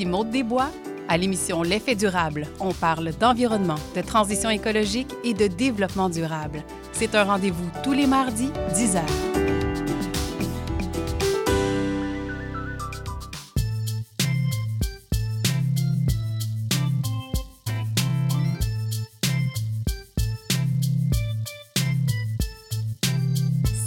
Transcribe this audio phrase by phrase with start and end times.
[0.00, 0.70] Ici Maude Desbois.
[1.10, 6.62] À l'émission L'effet durable, on parle d'environnement, de transition écologique et de développement durable.
[6.92, 9.02] C'est un rendez-vous tous les mardis, 10 h.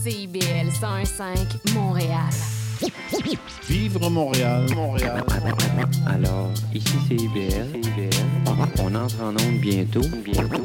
[0.03, 2.52] CIBL 105 Montréal.
[3.83, 5.25] Vivre Montréal, Montréal.
[6.07, 7.81] Alors, ici c'est IBL.
[8.79, 10.61] On entre en onde bientôt, bientôt,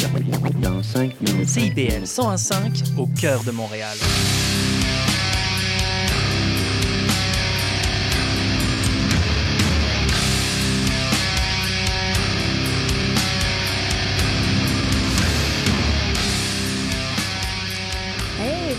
[0.63, 1.49] dans 5 minutes.
[1.49, 3.97] CIBL 105 au cœur de Montréal.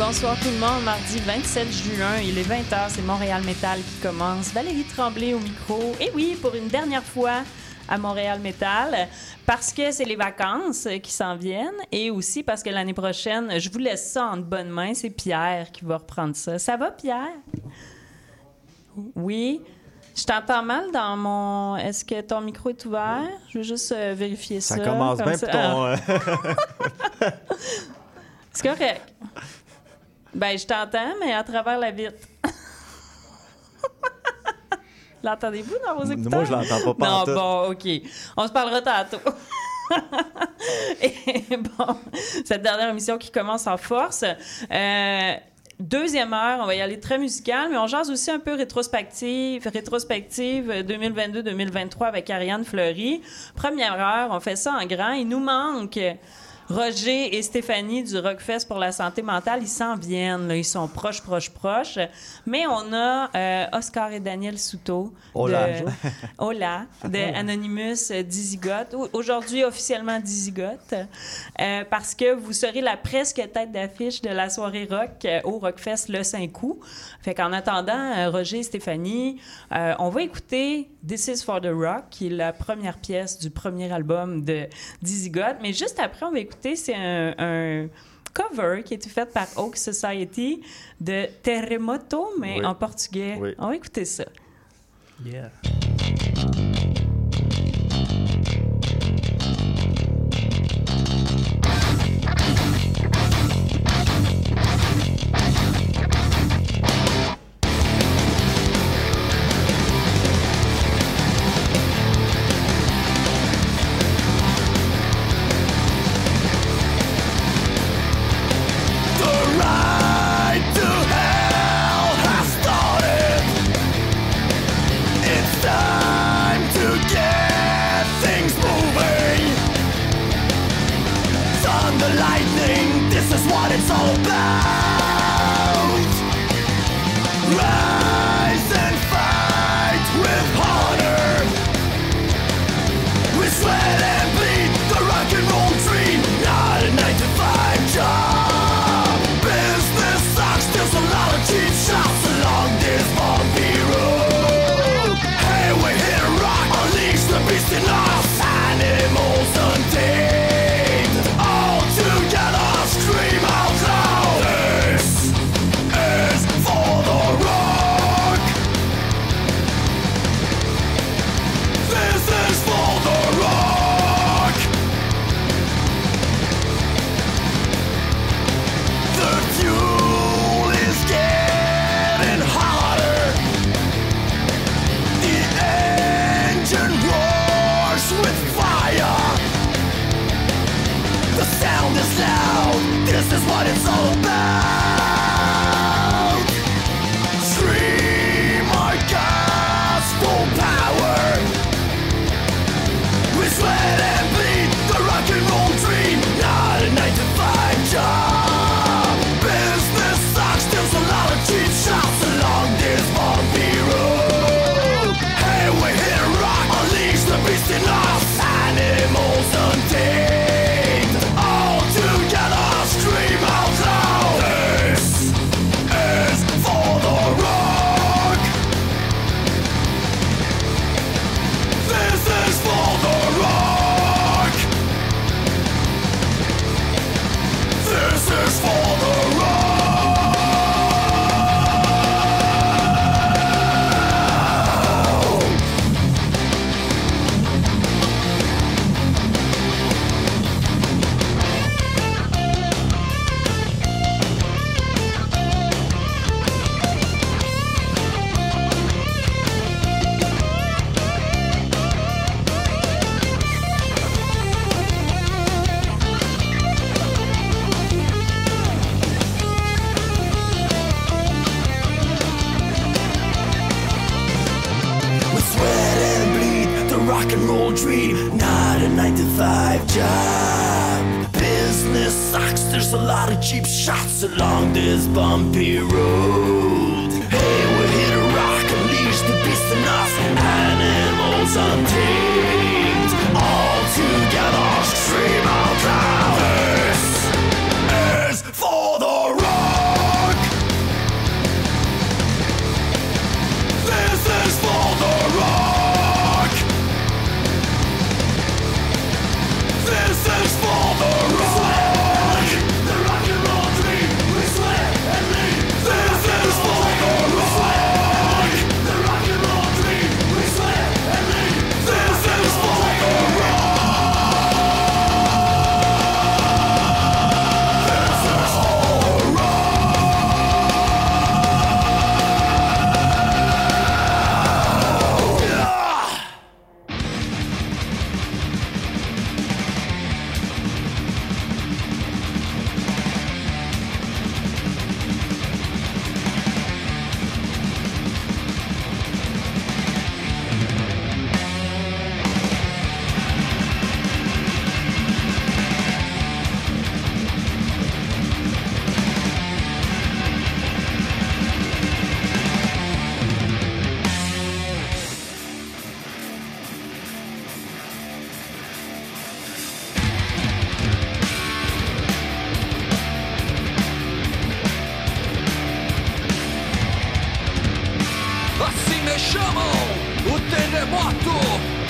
[0.10, 0.84] Bonsoir tout le monde.
[0.84, 4.52] Mardi 27 juin, il est 20h, c'est Montréal Métal qui commence.
[4.52, 5.80] Valérie Tremblay au micro.
[6.02, 7.44] Et oui, pour une dernière fois
[7.88, 9.08] à Montréal Métal,
[9.46, 13.70] parce que c'est les vacances qui s'en viennent et aussi parce que l'année prochaine, je
[13.70, 16.58] vous laisse ça en de bonnes mains, c'est Pierre qui va reprendre ça.
[16.58, 17.38] Ça va, Pierre?
[19.16, 19.62] Oui.
[20.16, 21.78] Je t'entends mal dans mon.
[21.78, 23.30] Est-ce que ton micro est ouvert?
[23.50, 24.76] Je veux juste euh, vérifier ça.
[24.76, 25.48] Ça commence comme bien ça.
[25.48, 25.84] ton.
[25.84, 25.96] Ah.
[27.22, 27.30] euh,
[28.52, 29.02] C'est correct.
[30.34, 32.28] Ben, je t'entends, mais à travers la vitre.
[35.24, 36.32] L'entendez-vous dans vos écouteurs?
[36.32, 37.88] Moi, je l'entends pas Non, bon, OK.
[38.38, 39.30] On se parlera tantôt.
[41.02, 41.98] Et bon,
[42.46, 44.24] cette dernière émission qui commence en force.
[44.72, 45.34] Euh,
[45.80, 49.66] Deuxième heure, on va y aller très musical, mais on jase aussi un peu rétrospective,
[49.66, 53.22] rétrospective 2022-2023 avec Ariane Fleury.
[53.56, 55.14] Première heure, on fait ça en grand.
[55.14, 55.98] Il nous manque
[56.70, 59.60] Roger et Stéphanie du Rockfest pour la santé mentale.
[59.64, 60.56] Ils s'en viennent, là.
[60.56, 61.98] ils sont proches, proches, proches.
[62.46, 65.12] Mais on a euh, Oscar et Daniel Souto.
[65.34, 65.82] Hola.
[65.82, 65.86] De,
[66.38, 68.94] Hola, de Anonymous Dizigote.
[68.94, 70.94] Au- Aujourd'hui, officiellement Dizigote.
[71.60, 75.58] Euh, parce que vous serez la presque tête d'affiche de la soirée rock euh, au
[75.58, 76.80] Rockfest le 5 août.
[77.24, 79.42] Fait qu'en attendant, euh, Roger et Stéphanie,
[79.74, 83.50] euh, on va écouter This is for the Rock, qui est la première pièce du
[83.50, 84.68] premier album de
[85.02, 85.56] Dizzy God.
[85.64, 87.88] Mais juste après, on va écouter, c'est un, un
[88.34, 90.62] cover qui a été fait par Oak Society
[91.02, 92.66] de Terremoto, mais Oui.
[92.66, 93.38] en portugais.
[93.40, 93.56] Oui.
[93.58, 94.26] On va écouter ça.
[95.26, 95.52] Yeah.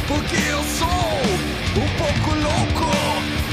[0.07, 0.88] porque eu sou
[1.75, 2.89] um pouco louco,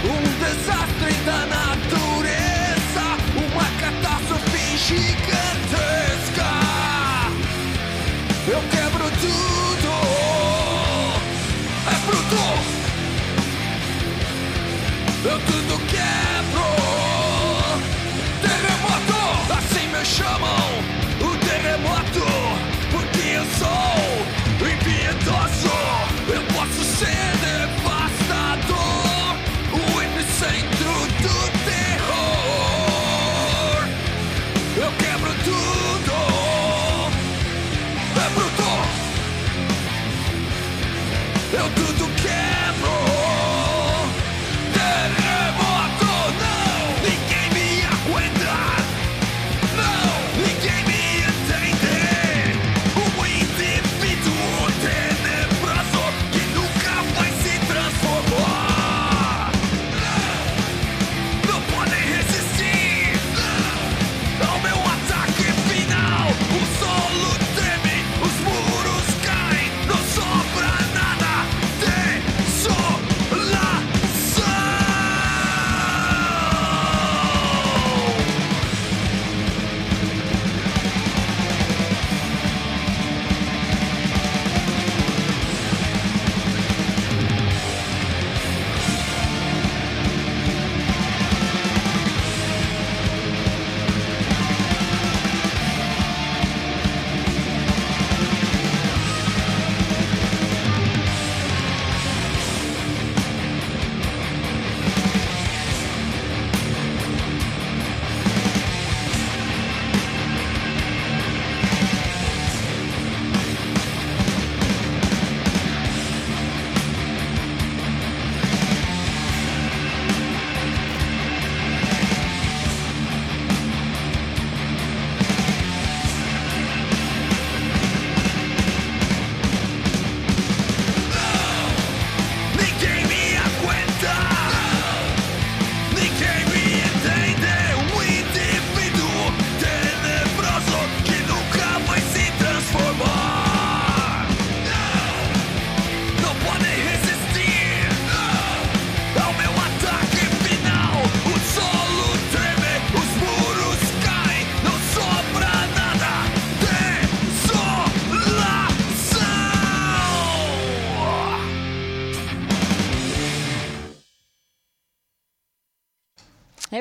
[0.05, 3.05] um desastre da natureza,
[3.37, 6.51] uma catástrofe gigantesca.
[8.47, 9.93] Eu quebro tudo,
[11.91, 12.45] é bruto.
[15.25, 15.86] Eu tudo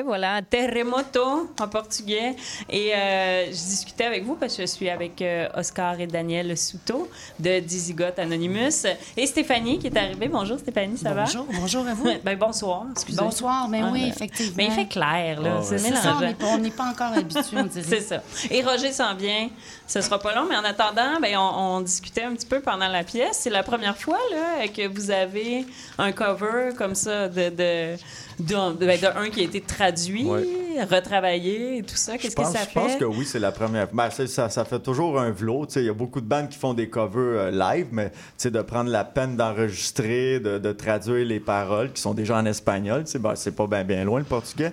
[0.06, 2.36] voilà, terremoto en portugais.
[2.70, 6.56] Et euh, je discutais avec vous parce que je suis avec euh, Oscar et Daniel
[6.56, 7.08] Souto
[7.38, 8.86] de Dizigote Anonymous
[9.16, 10.28] et Stéphanie qui est arrivée.
[10.28, 11.58] Bonjour Stéphanie, ça bonjour, va?
[11.58, 12.08] Bonjour à vous.
[12.24, 13.18] ben, bonsoir, excusez.
[13.20, 14.54] Bonsoir, mais Ah, oui, ben, effectivement.
[14.56, 15.56] Mais il fait clair, là.
[15.58, 15.96] Ah, c'est ouais.
[15.96, 17.82] Ça, on n'est pas, on n'est pas encore habitué, on dirait.
[17.86, 18.22] C'est ça.
[18.50, 19.48] Et Roger s'en vient.
[19.86, 22.88] Ce sera pas long, mais en attendant, ben, on, on discutait un petit peu pendant
[22.88, 23.38] la pièce.
[23.42, 25.64] C'est la première fois là, que vous avez
[25.98, 27.96] un cover comme ça de, de,
[28.38, 30.44] de, de- ben, un qui a été traduit, Ouais.
[30.90, 32.18] retravaillé et tout ça.
[32.18, 32.98] Qu'est-ce que ça je pense fait?
[32.98, 33.88] que oui, c'est la première.
[33.92, 35.30] Ben, ça, ça fait toujours un
[35.74, 35.80] sais.
[35.80, 38.12] Il y a beaucoup de bandes qui font des covers euh, live, mais
[38.50, 43.04] de prendre la peine d'enregistrer, de, de traduire les paroles qui sont déjà en espagnol,
[43.20, 44.72] ben, c'est pas bien bien loin le portugais.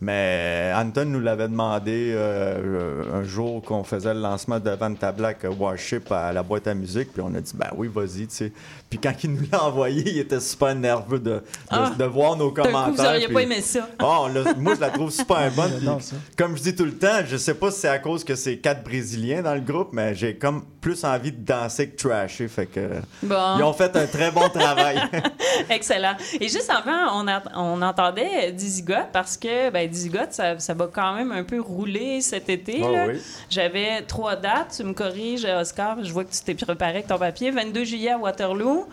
[0.00, 5.44] Mais Anton nous l'avait demandé euh, un jour qu'on faisait le lancement de Vanta Black
[5.44, 8.34] euh, Warship à la boîte à musique, puis on a dit ben oui, vas-y, tu
[8.34, 8.52] sais.
[8.90, 11.92] Puis quand il nous l'a envoyé, il était super nerveux de, de, Ah!
[11.98, 12.84] de voir nos commentaires.
[12.90, 13.88] coup, vous n'auriez pas aimé ça.
[14.02, 15.72] Oh, là, moi, je la trouve super bonne.
[15.78, 15.88] Puis.
[16.36, 18.58] Comme je dis tout le temps, je sais pas si c'est à cause que c'est
[18.58, 22.46] quatre Brésiliens dans le groupe, mais j'ai comme plus envie de danser que trasher.
[22.46, 22.80] Fait que
[23.22, 23.56] Bon.
[23.58, 25.00] ils ont fait un très bon travail.
[25.70, 26.14] Excellent.
[26.40, 30.88] Et juste avant, on, a- on entendait Dizzy parce que ben, Got, ça, ça va
[30.92, 32.80] quand même un peu rouler cet été.
[32.82, 33.06] Oh là.
[33.08, 33.20] oui.
[33.50, 34.74] J'avais trois dates.
[34.76, 36.02] Tu me corriges, Oscar.
[36.02, 37.50] Je vois que tu t'es préparé avec ton papier.
[37.50, 38.86] 22 juillet à Waterloo.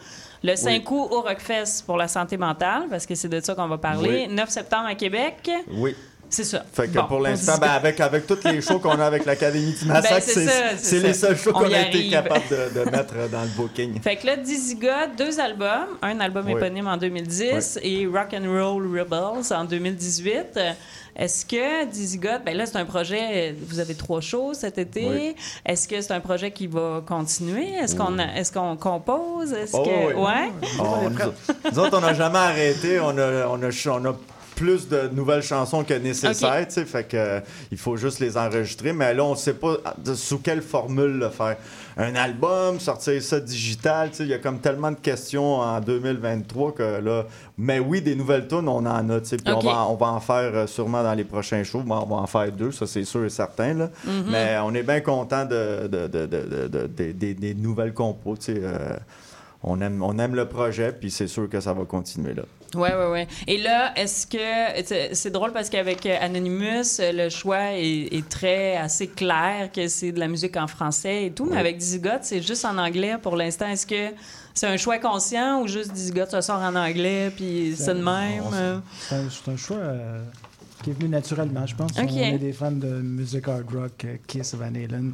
[0.44, 3.68] Le 5 août au Rockfest pour la santé mentale, parce que c'est de ça qu'on
[3.68, 4.28] va parler.
[4.28, 5.52] 9 septembre à Québec.
[5.72, 5.96] Oui.
[6.32, 6.64] C'est ça.
[6.74, 9.74] Fait que Bon, pour l'instant, ben, avec, avec tous les shows qu'on a avec l'Académie
[9.74, 12.90] du Massacre, Ben, c'est c'est les seuls shows On qu'on a été capable de, de
[12.90, 14.02] mettre dans le booking.
[14.02, 15.98] Fait que là, Dizzy God, deux albums.
[16.02, 16.54] Un album Oui.
[16.54, 20.36] éponyme en 2010 et Rock and Roll Rebels en 2018.
[20.58, 20.72] Euh,
[21.18, 25.06] Est-ce que Dizzy God, ben là, c'est un projet, vous avez trois shows cet été.
[25.10, 25.36] Oui.
[25.66, 27.74] Est-ce que c'est un projet qui va continuer?
[27.74, 28.16] Est-ce qu'on
[28.54, 29.52] qu'on compose?
[29.52, 29.90] Est-ce Oh, que.
[30.16, 30.24] oui.
[30.24, 30.50] Ouais?
[30.80, 31.34] On- nous, autres-
[31.74, 33.00] nous autres, on n'a jamais arrêté.
[33.02, 34.16] On a, on, a, ch- on a
[34.62, 36.68] plus de nouvelles chansons que nécessaire, Ok.
[36.68, 37.40] tu sais, fait que euh,
[37.72, 38.94] il faut juste les enregistrer.
[38.94, 39.78] Mais là, on ne sait pas
[40.14, 41.58] sous quelle formule le faire.
[41.98, 45.80] Un album, sortir ça digital, tu sais, il y a comme tellement de questions en
[45.82, 47.26] 2023 que là...
[47.58, 50.20] Mais oui, des nouvelles tunes, on en a, puis on, va, en- on va en
[50.20, 51.82] faire euh, sûrement dans les prochains shows.
[51.82, 53.88] Bon, on va en faire deux, ça c'est sûr et certain, là.
[54.08, 54.12] Mm-hmm.
[54.32, 58.36] Mais on est bien content de, de- de- de- de- de- de- des- nouvelles compos,
[58.38, 58.60] tu sais.
[58.64, 58.96] euh,
[59.64, 62.44] on aime, on aime le projet, puis c'est sûr que ça va continuer là.
[62.76, 63.28] Ouais, ouais, ouais.
[63.48, 65.14] Et là, est-ce que.
[65.14, 69.88] c'est- drôle parce qu'avec euh, Anonymous, euh, le choix est, est très assez clair que
[69.88, 72.78] c'est de la musique en français et tout, mais avec Dizzy Got, c'est juste en
[72.78, 73.68] anglais pour l'instant.
[73.68, 74.14] Est-ce que
[74.54, 78.02] c'est un choix conscient ou juste Dizzy Got se sort en anglais puis c'est de
[78.02, 78.44] même?
[78.54, 78.80] euh?
[79.10, 80.24] C'est un, choix euh,
[80.84, 81.92] qui est venu naturellement, je pense.
[81.92, 82.10] Ok.
[82.12, 85.14] On est des fans de musique hard rock, Kiss, Van Halen.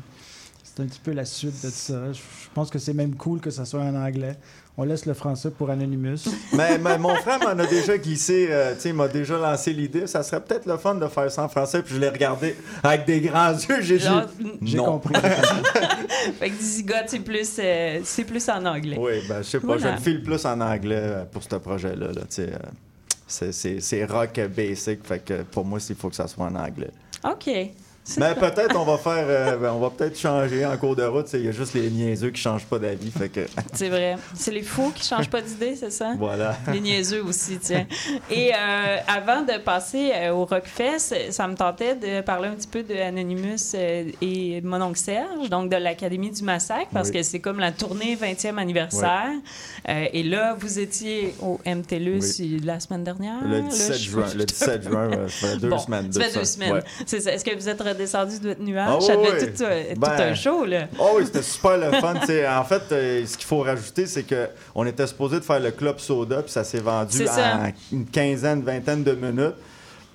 [0.63, 2.11] C'est un petit peu la suite de ça.
[2.13, 2.19] Je
[2.53, 4.37] pense que c'est même cool que ça soit en anglais.
[4.79, 6.29] On laisse le français pour Anonymous.
[6.53, 9.73] mais, mais mon frère m'en a déjà glissé, euh, tu sais, il m'a déjà lancé
[9.73, 10.05] l'idée.
[10.05, 13.05] Ça serait peut-être le fun de faire ça en français, puis je l'ai regardé avec
[13.05, 13.81] des grands yeux.
[13.81, 14.85] J'ai Genre, dit, J'ai non.
[14.85, 15.15] compris.
[16.39, 18.97] fait que c'est plus, euh, c'est plus en anglais.
[18.99, 19.81] Oui, ben, je sais pas, Voilà.
[19.81, 22.07] je le file plus en anglais euh, pour ce projet-là.
[22.13, 22.43] Là, tu
[23.27, 26.55] sais, euh, c'est rock basic, fait que pour moi, il faut que ça soit en
[26.55, 26.91] anglais.
[27.23, 27.49] OK.
[28.17, 31.27] Mais peut-être on va faire, euh, ben, on va peut-être changer en cours de route.
[31.33, 33.41] Il y a juste les niaiseux qui changent pas d'avis, fait que
[33.73, 34.15] c'est vrai.
[34.33, 36.13] C'est les fous qui changent pas d'idée, c'est ça?
[36.17, 36.57] voilà.
[36.73, 37.85] Les niaiseux aussi, tiens.
[38.31, 42.67] Et euh, avant de passer euh, au Rockfest, ça me tentait de parler un petit
[42.67, 43.75] peu de Anonymous
[44.21, 47.15] et mon oncle Serge, donc de l'Académie du Massacre, parce Oui.
[47.15, 49.31] que c'est comme la tournée 20e anniversaire.
[49.87, 52.21] Et là, vous étiez au MTLUS
[52.63, 53.43] la semaine dernière.
[53.43, 56.11] Le Là, 17 je- juin, le 17 juin, ça fait deux Bon, semaines.
[56.11, 56.73] Ça fait deux semaines.
[56.73, 56.83] Ouais.
[57.05, 57.31] C'est ça.
[57.33, 58.89] Est-ce que vous êtes redescendu de votre nuage?
[58.89, 59.27] Ah ça oui.
[59.27, 60.87] être tout, euh, tout Ben, un show, là.
[60.99, 62.15] Oh oui, c'était super le fun.
[62.15, 65.71] en fait, euh, ce qu'il faut rajouter, c'est que on était supposé de faire le
[65.71, 69.55] club soda, puis ça s'est vendu en une quinzaine, vingtaine de minutes.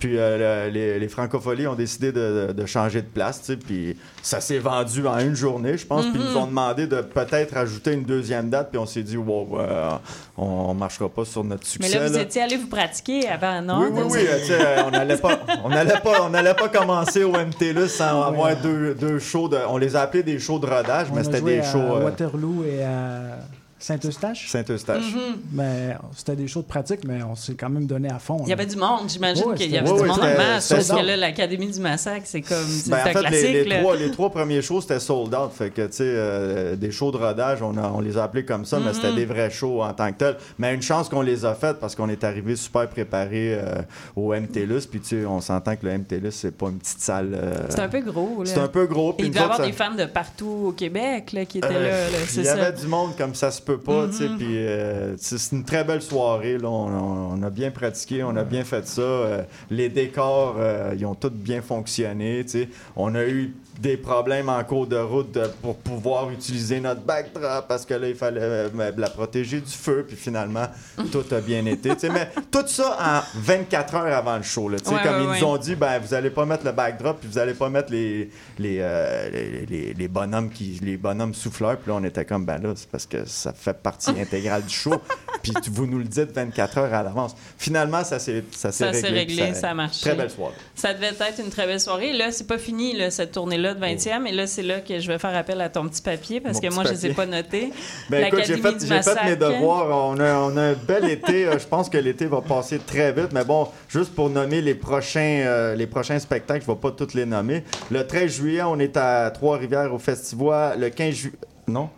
[0.03, 3.95] Puis euh, le- les, les francopholies ont décidé de, changer de place, tu sais, puis
[4.21, 6.03] ça s'est vendu en une journée, je pense.
[6.07, 9.15] Puis ils nous ont demandé de peut-être ajouter une deuxième date, puis on s'est dit,
[9.15, 9.91] wow, euh,
[10.37, 11.99] on, on marchera pas sur notre Mais succès.
[11.99, 12.21] là, vous là.
[12.23, 13.79] étiez allé vous pratiquer avant, non?
[13.79, 14.19] Oui, oui, oui.
[14.27, 17.87] euh, tu sais, on n'allait pas, on allait pas, on allait pas commencer au MTLUS
[17.87, 19.47] sans avoir deux, deux shows.
[19.47, 21.79] De, on les a appelés des shows de rodage, On mais c'était des à shows
[21.79, 23.37] euh, Waterloo et à
[23.83, 24.47] Saint-Eustache?
[24.49, 25.03] Saint-Eustache.
[25.51, 28.37] Mais c'était des shows de pratique, mais on s'est quand même donné à fond.
[28.43, 30.69] Il y avait du monde, j'imagine Ouais, qu'il y avait Ouais, du monde en masse.
[30.69, 32.65] Parce que là, l'Académie du Massacre, c'est comme.
[32.65, 35.51] C'est Ben, en fait, classique, les, trois, les trois premiers shows, c'était sold out.
[35.53, 38.45] Fait que, tu sais, euh, des shows de rodage, on, a- on les a appelés
[38.45, 38.93] comme ça, mais Mm-hmm.
[38.95, 40.37] c'était des vrais shows en tant que tels.
[40.57, 43.81] Mais une chance qu'on les a faites parce qu'on est arrivé super préparé euh,
[44.15, 44.85] au MTLUS.
[44.89, 47.31] Puis, tu sais, on s'entend que le MTLUS, c'est pas une petite salle.
[47.35, 48.49] euh, C'est un peu gros, là.
[48.49, 49.13] c'est un peu gros.
[49.19, 52.11] Il devait y avoir des fans de partout au Québec là, qui étaient Euh, là,
[52.11, 52.53] là, Il y ça.
[52.53, 53.72] avait du monde comme ça se peut.
[53.75, 54.37] Peux pas, tu sais, Mhm.
[54.37, 56.69] puis euh, c'est une très belle soirée, là.
[56.69, 59.01] On, on- on a bien pratiqué, on a bien fait ça.
[59.01, 62.69] euh, les décors, euh, ils ont tous bien fonctionné, tu sais.
[62.95, 67.67] On a eu des problèmes en cours de route de- pour pouvoir utiliser notre backdrop
[67.67, 70.65] parce que là, il fallait euh, la protéger du feu, puis finalement,
[71.11, 71.89] tout a bien été.
[72.09, 75.39] Mais tout ça en 24 heures avant le show, là, Ouais, comme ouais, ils ouais.
[75.39, 77.91] nous ont dit, ben, vous allez pas mettre le backdrop, puis vous allez pas mettre
[77.91, 82.25] les, les, euh, les, les- les bonhommes qui, les bonhommes souffleurs, puis là, on était
[82.25, 84.93] comme, ben là, c'est parce que ça fait partie intégrale du show,
[85.41, 87.35] puis vous nous le dites 24 heures à l'avance.
[87.57, 89.01] Finalement, ça s'est ça s'est Ça réglé.
[89.01, 90.01] s'est réglé, ça a marché.
[90.01, 90.53] Très belle soirée.
[90.75, 92.13] Ça devait être une très belle soirée.
[92.13, 94.25] Là, c'est pas fini, là, cette tournée-là de 20e.
[94.27, 96.69] Et là, c'est là que je vais faire appel à ton petit papier parce Mon
[96.69, 97.71] que moi, je ne les ai pas notés.
[98.09, 99.87] Ben écoute, j'ai fait, mes devoirs.
[100.09, 101.47] On a, on a un bel été.
[101.47, 103.29] Euh, Je pense que l'été va passer très vite.
[103.33, 106.91] Mais bon, juste pour nommer les prochains, euh, les prochains spectacles, je ne vais pas
[106.91, 107.63] tous les nommer.
[107.89, 110.79] Le 13 juillet, on est à Trois-Rivières au Festival.
[110.79, 111.37] Le 15 juillet.
[111.67, 111.89] Non?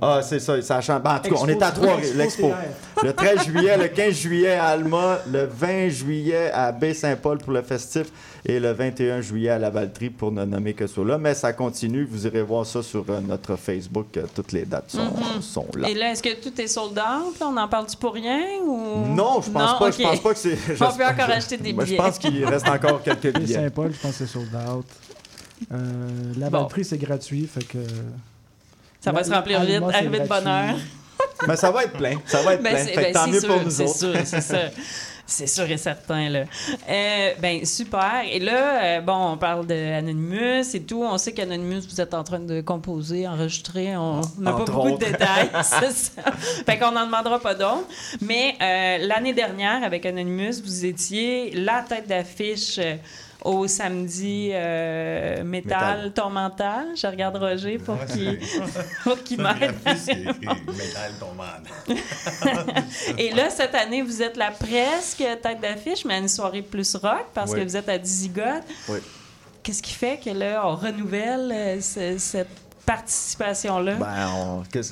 [0.00, 1.02] Ah, c'est ça, ça change.
[1.02, 2.52] Ben, en tout cas, on est à trois, Expo l'expo.
[3.02, 7.62] Le 13 juillet, le 15 juillet à Alma, le 20 juillet à Baie-Saint-Paul pour le
[7.62, 8.06] festif
[8.44, 11.16] et le 21 juillet à la Valtrie pour ne nommer que cela.
[11.18, 14.16] Mais ça continue, vous irez voir ça sur euh, notre Facebook.
[14.16, 15.40] euh, toutes les dates sont, Mhm.
[15.42, 15.88] sont là.
[15.88, 17.38] Et là, est-ce que tout est sold out?
[17.40, 17.46] là?
[17.48, 18.40] On en parle-tu pour rien?
[18.66, 19.06] Ou...
[19.14, 19.90] Non, je pense pas.
[19.92, 20.52] Je pense pas que c'est.
[20.56, 21.86] On j'espère- peut encore acheter des billets.
[21.86, 23.54] Je pense qu'il reste encore quelques Et billets.
[23.54, 24.86] Saint-Paul, je pense que c'est sold out.
[25.72, 26.58] Euh, la Bon.
[26.62, 27.78] Valtrie, c'est gratuit, fait que...
[29.00, 30.74] Ça va se remplir vite, c'est arriver de bonne heure.
[31.46, 32.14] Mais ça va être plein.
[32.26, 32.84] Ça va être Ben, plein.
[32.84, 33.96] c'est- ben, tant c'est mieux sûr, pour nous c'est autres.
[33.98, 34.58] sûr, c'est ça.
[35.32, 36.44] C'est sûr et certain, là.
[36.90, 38.22] Euh, ben, super.
[38.30, 41.02] Et là, euh, bon, on parle d'Anonymous et tout.
[41.02, 43.96] On sait qu'Anonymous, vous êtes en train de composer, enregistrer.
[43.96, 44.98] On n'a pas beaucoup autres.
[44.98, 46.22] de détails, c'est ça.
[46.66, 47.88] Fait qu'on n'en demandera pas d'autres.
[48.20, 52.78] Mais euh, l'année dernière, avec Anonymous, vous étiez la tête d'affiche
[53.44, 56.12] au samedi euh, métal, Métal.
[56.12, 56.86] tourmental.
[56.96, 58.38] Je regarde Roger pour qu'il
[59.24, 59.74] qu'il m'aide.
[59.86, 61.44] Métal tombant.
[63.18, 66.94] Et là, cette année, vous êtes la presque tête d'affiche, mais à une soirée plus
[66.96, 67.60] rock parce Oui.
[67.60, 68.62] que vous êtes à Disigote.
[68.88, 68.98] Oui.
[69.62, 72.48] Qu'est-ce qui fait que là, on renouvelle euh, ce- cette
[72.86, 73.94] participation-là?
[73.94, 74.28] Ben,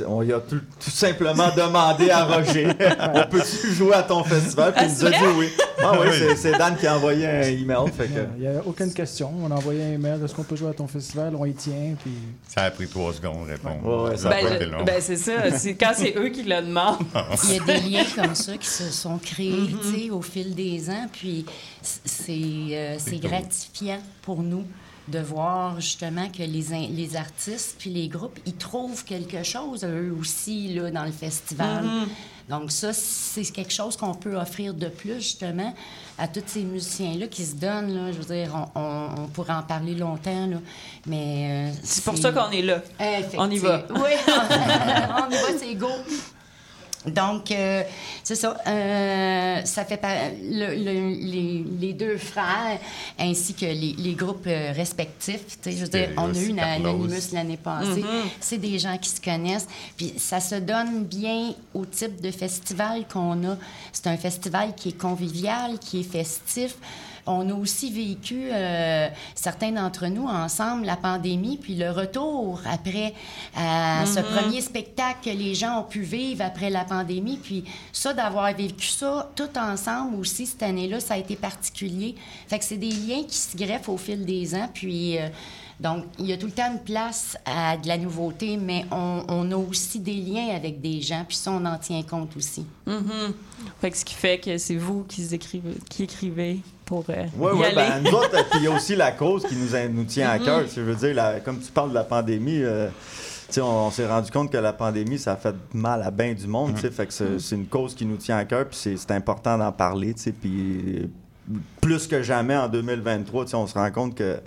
[0.07, 2.68] on, y a tout, tout simplement demandé à Roger
[3.14, 4.72] on peut-tu jouer à ton festival?
[4.72, 5.48] Puis Ah, il nous a c'est dit oui.
[5.83, 7.90] Ah oui, c'est, c'est Dan qui a envoyé un email.
[7.96, 9.33] Fait que, Il n'y a aucune question.
[9.42, 10.22] On a envoyé un email.
[10.24, 11.35] Est-ce qu'on peut jouer à ton festival?
[11.38, 11.94] On y tient.
[12.03, 12.12] Puis...
[12.48, 13.85] Ça a pris trois secondes de répondre.
[14.05, 14.85] Ouais, ouais, ça a ben, je- long.
[14.85, 15.50] ben, c'est ça.
[15.57, 16.98] C'est quand c'est eux qui le demandent.
[17.44, 20.11] Il y a des liens comme ça qui se sont créés Mm-hmm.
[20.11, 21.07] au fil des ans.
[21.12, 21.44] Puis
[21.83, 22.33] c'est
[22.72, 24.64] euh, gratifiant pour nous
[25.11, 30.14] de voir justement que les, les artistes puis les groupes, ils trouvent quelque chose, eux
[30.18, 31.85] aussi, là, dans le festival.
[31.85, 32.07] Mm-hmm.
[32.51, 35.73] Donc ça, c'est quelque chose qu'on peut offrir de plus, justement,
[36.18, 37.94] à tous ces musiciens-là qui se donnent.
[37.94, 40.57] Là, je veux dire, on, on- on pourrait en parler longtemps, là,
[41.07, 41.70] mais...
[41.73, 42.83] euh, C'est pour ça qu'on est là.
[43.38, 43.85] On y va.
[43.90, 45.88] Oui, on y va, c'est go.
[47.06, 47.82] Donc, euh,
[48.22, 48.56] c'est ça.
[48.66, 52.78] euh, ça fait pas, le- le- les, les deux frères
[53.18, 55.46] ainsi que les, les groupes euh, respectifs.
[55.46, 56.58] tu sais, Je veux dire, on a eu une.
[56.60, 58.02] Anonymous l'année passée.
[58.38, 59.66] C'est des gens qui se connaissent.
[59.96, 63.56] Puis ça se donne bien au type de festival qu'on a.
[63.92, 66.74] C'est un festival qui est convivial, qui est festif.
[67.26, 73.14] On a aussi vécu, euh, certains d'entre nous, ensemble, la pandémie, puis le retour après
[73.56, 77.38] à ce premier spectacle que les gens ont pu vivre après la pandémie.
[77.42, 82.14] Puis ça, d'avoir vécu ça tout ensemble aussi cette année-là, ça a été particulier.
[82.48, 84.68] Fait que c'est des liens qui se greffent au fil des ans.
[84.72, 85.28] Puis euh,
[85.80, 89.22] donc, il y a tout le temps une place à de la nouveauté, mais on,
[89.28, 92.66] on a aussi des liens avec des gens, puis ça, on en tient compte aussi.
[92.86, 93.32] Mhm.
[93.80, 97.50] Fait que ce qui fait que c'est vous qui écrivez, qui écrivez pour euh, Oui,
[97.54, 97.74] y oui, aller.
[97.76, 100.38] ben, nous autres, puis il y a aussi la cause qui nous, nous tient à
[100.38, 100.64] cœur.
[100.74, 102.88] Je veux dire, la- comme tu parles de la pandémie, euh,
[103.48, 106.10] tu sais, on, on s'est rendu compte que la pandémie, ça a fait mal à
[106.10, 106.74] bien du monde.
[106.74, 109.56] tu sais, Fait que c'est une cause qui nous tient à cœur, puis c'est- important
[109.56, 110.14] d'en parler.
[110.14, 111.08] tu sais, Puis
[111.80, 114.40] plus que jamais en 2023, tu sais, on se rend compte que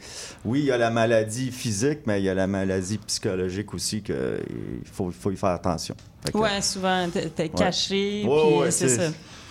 [0.45, 4.01] oui, il y a la maladie physique, mais il y a la maladie psychologique aussi,
[4.01, 4.15] qu'il
[4.91, 5.95] faut, faut y faire attention.
[6.31, 9.03] Que- Ouais, souvent, t'es t'es caché, Ouais, puis ouais, c'est ça.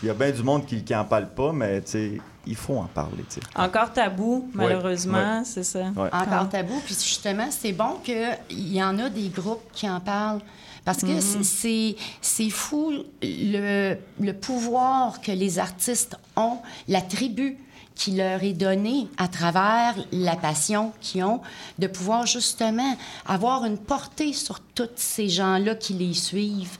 [0.02, 2.12] Il y a bien du monde qui n'en parle pas, mais tu sais,
[2.46, 3.24] il faut en parler.
[3.54, 5.44] Encore tabou, malheureusement, ouais.
[5.44, 5.80] c'est ça.
[5.96, 6.08] Ouais.
[6.12, 6.80] Encore tabou.
[6.84, 10.40] Puis justement, c'est bon qu'il y en a des groupes qui en parlent.
[10.84, 12.92] Parce que c'est- c'est fou
[13.22, 17.56] le, le pouvoir que les artistes ont, la tribu
[17.94, 21.40] qui leur est donnée à travers la passion qu'ils ont,
[21.78, 26.78] de pouvoir justement avoir une portée sur tous ces gens-là qui les suivent.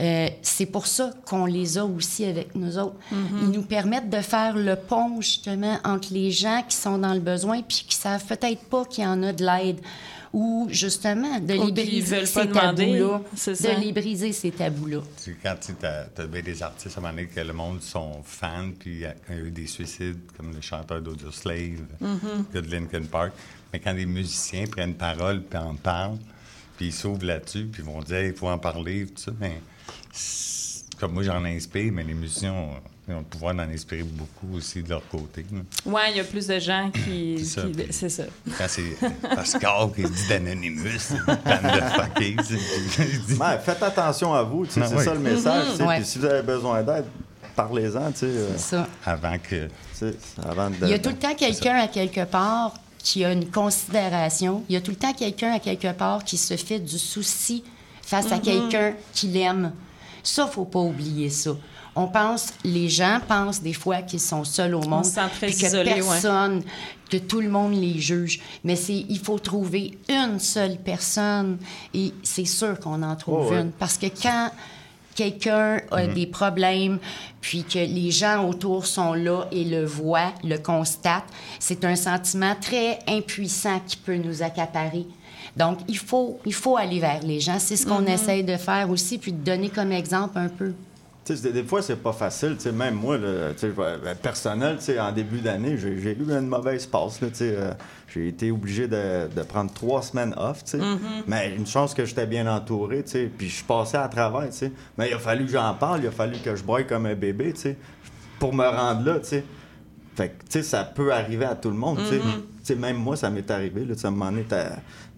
[0.00, 2.96] Euh, c'est pour ça qu'on les a aussi avec nous autres.
[3.12, 7.20] Ils nous permettent de faire le pont, justement, entre les gens qui sont dans le
[7.20, 9.80] besoin puis qui savent peut-être pas qu'il y en a de l'aide
[10.34, 13.20] ou justement de Ou les qui briser veulent pas ces demander, tabous-là.
[13.76, 14.98] De les briser ces tabous-là.
[15.16, 18.20] C'est quand tu as, bien des artistes à un moment donné que le monde sont
[18.24, 21.30] fans, puis il y a il y a eu des suicides, comme le chanteur d'Audio
[21.30, 22.18] Slave, Mhm.
[22.52, 23.32] gars de Linkin Park.
[23.72, 26.18] Mais quand des musiciens prennent parole, puis en parlent,
[26.76, 29.60] puis ils s'ouvrent là-dessus, puis ils vont dire, il faut en parler, tout ça, mais
[30.98, 32.70] comme moi, j'en inspire, mais les musiciens ont,
[33.08, 35.44] ils ont le pouvoir d'en inspirer beaucoup aussi de leur côté.
[35.84, 37.36] Ouais, il y a plus de gens qui.
[37.40, 38.22] C'est ça, qui- puis- C'est ça.
[38.58, 38.96] Quand c'est
[39.38, 44.86] Oscar qui dit d'Anonymous, de fuckers, dit- Ouais, faites attention à vous, tu sais, Ah
[44.88, 45.04] c'est oui.
[45.04, 45.80] ça le message.
[45.80, 45.96] Ouais.
[45.98, 47.04] Puis si vous avez besoin d'aide,
[47.54, 48.88] parlez-en, tu sais, euh, C'est ça.
[49.04, 49.68] avant que...
[50.44, 50.76] avant de...
[50.82, 54.64] Il y a tout le temps quelqu'un à quelque part qui a une considération.
[54.68, 57.62] Il y a tout le temps quelqu'un à quelque part qui se fait du souci
[58.02, 59.72] face à quelqu'un qui l'aime.
[60.22, 61.50] Ça, faut pas oublier ça.
[61.96, 65.84] On pense, les gens pensent des fois qu'ils sont seuls au monde, que ouais.
[65.84, 66.62] personne,
[67.08, 68.40] que tout le monde les juge.
[68.64, 71.58] Mais c'est, il faut trouver une seule personne,
[71.92, 73.60] et c'est sûr qu'on en trouve Oh, ouais.
[73.60, 74.50] une, parce que quand
[75.14, 76.98] quelqu'un a des problèmes,
[77.40, 81.24] puis que les gens autour sont là et le voient, le constatent,
[81.60, 85.06] c'est un sentiment très impuissant qui peut nous accaparer.
[85.56, 87.58] Donc, il faut, il faut aller vers les gens.
[87.58, 90.72] C'est ce qu'on essaye de faire aussi, puis de donner comme exemple un peu.
[91.26, 92.56] Des, des fois, c'est pas facile.
[92.74, 97.20] Même moi, là, ben, personnel, en début d'année, j'ai eu une mauvaise passe.
[97.40, 97.72] euh,
[98.12, 100.60] j'ai été obligé de, de prendre trois semaines off.
[100.64, 100.78] sais.
[101.26, 103.04] Mais une chance que j'étais bien entouré.
[103.38, 104.48] Puis je passais à travers.
[104.98, 106.00] Mais il a fallu que j'en parle.
[106.02, 107.54] Il a fallu que je broye comme un bébé
[108.38, 109.18] pour me rendre là.
[110.16, 111.98] Fait que, tu sais, ça peut arriver à tout le monde,
[112.62, 114.44] sais, même moi, ça m'est arrivé, là, à un moment donné,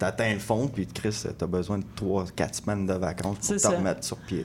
[0.01, 4.05] atteint le fond, puis Chris, t'as besoin de 3-4 semaines de vacances pour te remettre
[4.05, 4.45] sur pied.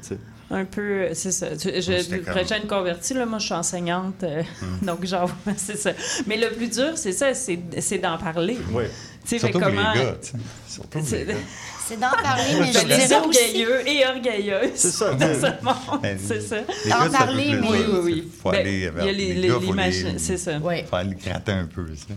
[0.53, 1.47] Un peu, c'est ça.
[1.53, 4.43] Je, c'était comme- prochaine convertie, là, moi, je suis enseignante, euh,
[4.81, 5.91] donc genre, c'est ça.
[6.27, 8.57] Mais le plus dur, c'est ça, c'est c'est d'en parler.
[8.73, 8.83] Oui.
[9.23, 10.15] Tu sais, fait Surtout pour les comment- gars.
[10.67, 11.33] Surtout les gars.
[11.91, 13.13] C'est d'en parler, mais je les dirais aussi...
[13.15, 16.01] orgueilleux et orgueilleuses C'est ça, de mais- ce monde.
[16.01, 16.55] Ben, C'est ça.
[16.85, 18.31] Les En gars, c'est un peu parler, mais- Oui, oui.
[18.41, 20.37] Faut Ben, aller vers il y a les- les les- gars, faut l'imagine- les- c'est
[20.37, 20.57] ça.
[20.59, 20.85] Ouais.
[20.89, 22.13] faut aller gratter un peu, ça.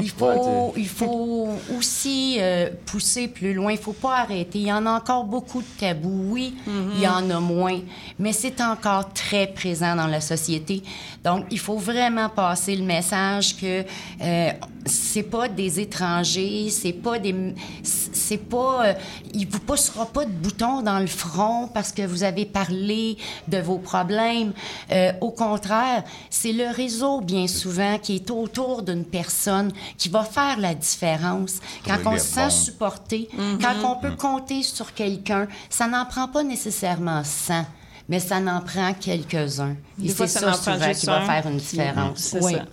[0.00, 3.72] Il faut, il faut aussi euh, pousser plus loin.
[3.72, 4.58] Il faut pas arrêter.
[4.60, 6.26] Il y en a encore beaucoup de tabous.
[6.30, 6.54] Oui,
[6.94, 7.80] il y en a moins,
[8.20, 10.82] mais c'est encore très présent dans la société.
[11.24, 13.82] Donc, il faut vraiment passer le message que
[14.22, 14.50] euh,
[14.86, 17.34] c'est pas des étrangers, c'est pas des,
[17.82, 18.92] c'est pas, euh,
[19.32, 23.16] il vous poussera pas de bouton dans le front parce que vous avez parlé
[23.48, 24.52] de vos problèmes.
[24.92, 30.24] Euh, au contraire, c'est le réseau bien souvent qui est autour d'une personne qui va
[30.24, 31.60] faire la différence.
[31.86, 33.28] Quand on se sent supporté,
[33.60, 37.64] quand on peut compter sur quelqu'un, ça n'en prend pas nécessairement 100.
[38.08, 39.76] Mais ça n'en prend quelques-uns.
[40.02, 42.36] Et c'est ça souvent qui va faire une différence.
[42.40, 42.52] Oui.
[42.52, 42.64] ça.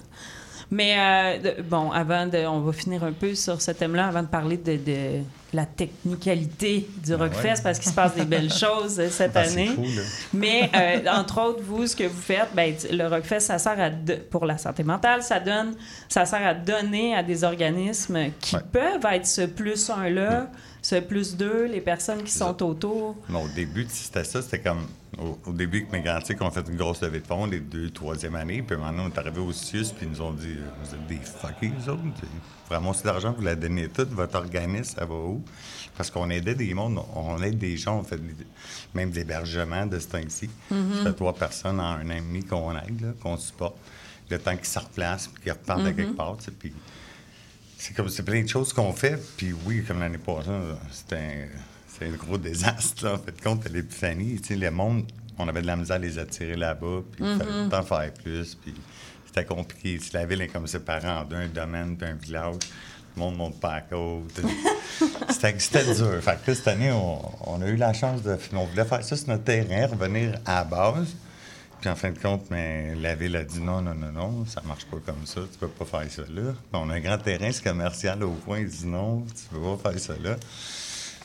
[0.73, 4.21] Mais euh, de- bon, avant de, on va finir un peu sur ce thème-là, avant
[4.23, 5.19] de parler de, de
[5.53, 7.62] la technicalité du Rockfest, ouais.
[7.63, 9.69] parce qu'il se passe des belles choses euh, cette c'est année.
[10.34, 13.89] Mais euh, entre autres, vous, ce que vous faites, ben, le Rockfest, ça sert à
[14.29, 15.75] pour la santé mentale, ça donne,
[16.07, 18.62] ça sert à donner à des organismes qui Ouais.
[18.71, 20.47] peuvent être ce plus un là,
[20.82, 23.15] ce plus deux, les personnes qui sont autour.
[23.34, 24.41] Au début, c'était ça.
[24.41, 24.88] C'était comme
[25.20, 27.89] au, au début que mes grands qu'on fait une grosse levée de fonds, les deux,
[27.91, 28.62] troisième année.
[28.63, 31.08] Puis maintenant, on est arrivé au CIUS, puis ils nous ont dit euh, Vous êtes
[31.08, 32.02] des fuckers, vous autres.
[32.04, 34.10] Vous ramassez l'argent, vous la donnez toute.
[34.10, 35.44] Votre organisme, ça va où?
[35.98, 38.34] Parce qu'on aidait des mondes, on aide des gens, on fait des-
[38.96, 40.50] même de l'hébergement de ce temps-ci.
[40.70, 43.76] Ça fait trois personnes en un an et demi qu'on aide, qu'on supporte.
[44.30, 46.38] Le temps qu'ils se replacent, puis qu'ils repartent à quelque part.
[46.58, 46.74] Puis
[47.82, 49.20] c'est comme c'est plein de choses qu'on fait.
[49.38, 50.52] Puis oui, comme l'année passée,
[50.91, 51.50] c'était
[52.02, 53.06] un, un gros désastre.
[53.06, 53.15] Là.
[53.15, 56.00] En fait, compte, à l'épiphanie, tu sais, le monde, on avait de la misère à
[56.00, 57.02] les attirer là-bas.
[57.12, 58.54] Puis il fallait tout le temps faire plus.
[58.54, 58.76] Puis
[59.26, 59.98] c'était compliqué.
[59.98, 62.56] Tu sais, la ville est comme séparée en deux, un domaine puis un village.
[63.15, 64.39] Le monde monte pas à côte.
[65.30, 66.22] c'était, c'était dur.
[66.22, 67.20] Fait que là, cette année, on,
[67.52, 68.38] on a eu la chance de.
[68.54, 71.15] On voulait faire ça sur notre terrain, revenir à la base.
[71.82, 74.62] Puis en fin de compte, mais la ville a dit non, non, non, non, ça
[74.67, 76.54] marche pas comme ça, tu peux pas faire ça là.
[76.74, 79.89] On a un grand terrain, c'est commercial au coin, il dit non, tu peux pas
[79.91, 80.36] faire ça là.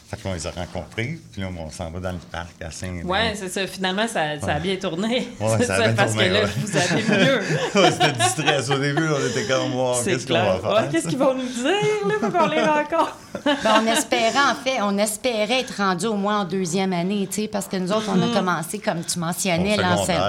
[0.08, 3.02] Fait qu'on les a rencontrés, puis là, on s'en va dans le parc à saint
[3.04, 3.66] Ouais, c'est ça.
[3.66, 5.28] Finalement, ça, ça a bien tourné.
[5.40, 6.50] Ouais, c'est ça a ça, bien parce tourné, que là, ouais.
[6.56, 7.40] vous avez mieux.
[7.82, 8.70] ouais, C'était du stress.
[8.70, 10.58] Au début, on était comme, wow, C'est qu'est-ce qu'on clair.
[10.58, 10.70] va faire?
[10.84, 13.16] Ouais, qu'est-ce qu'ils vont nous dire, là, pour qu'on les rencontre?
[13.44, 17.42] Ben, on espérait, en fait, on espérait être rendu au moins en deuxième année, tu
[17.42, 19.76] sais, parce que nous autres, on a commencé, comme tu mentionnais,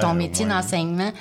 [0.02, 1.12] ton métier d'enseignement.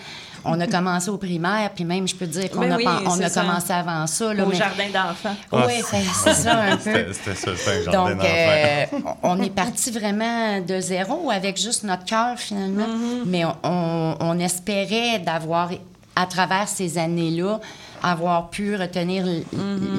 [0.49, 2.85] On a commencé au primaire, puis même, je peux te dire qu'on Ben a, oui,
[3.07, 3.41] on a ça.
[3.41, 4.33] commencé avant ça.
[4.35, 5.35] Là, Au mais- jardin d'enfants.
[5.53, 7.13] Oui, c'est c'est ça un peu.
[7.13, 8.29] C'était ça, c'était un jardin Donc, d'enfants.
[8.29, 8.85] euh,
[9.23, 12.87] on est parti vraiment de zéro avec juste notre cœur, finalement.
[12.87, 13.23] Mm-hmm.
[13.27, 15.71] Mais on, on- on espérait d'avoir,
[16.15, 17.61] à travers ces années-là,
[18.03, 19.45] avoir pu retenir l-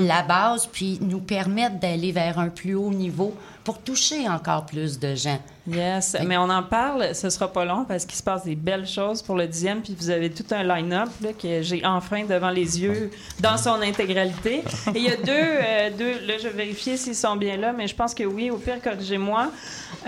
[0.06, 3.34] la base, puis nous permettre d'aller vers un plus haut niveau
[3.64, 5.40] pour toucher encore plus de gens.
[5.70, 8.88] Yes, mais on en parle, ce sera pas long parce qu'il se passe des belles
[8.88, 12.52] choses pour le dixième, puis vous avez tout un line-up là, que j'ai enfin devant
[12.52, 14.64] les yeux dans son intégralité.
[14.96, 17.74] Et il y a deux, euh, deux, là je vais vérifier s'ils sont bien là,
[17.74, 19.52] mais je pense que oui, au pire, corrigez-moi.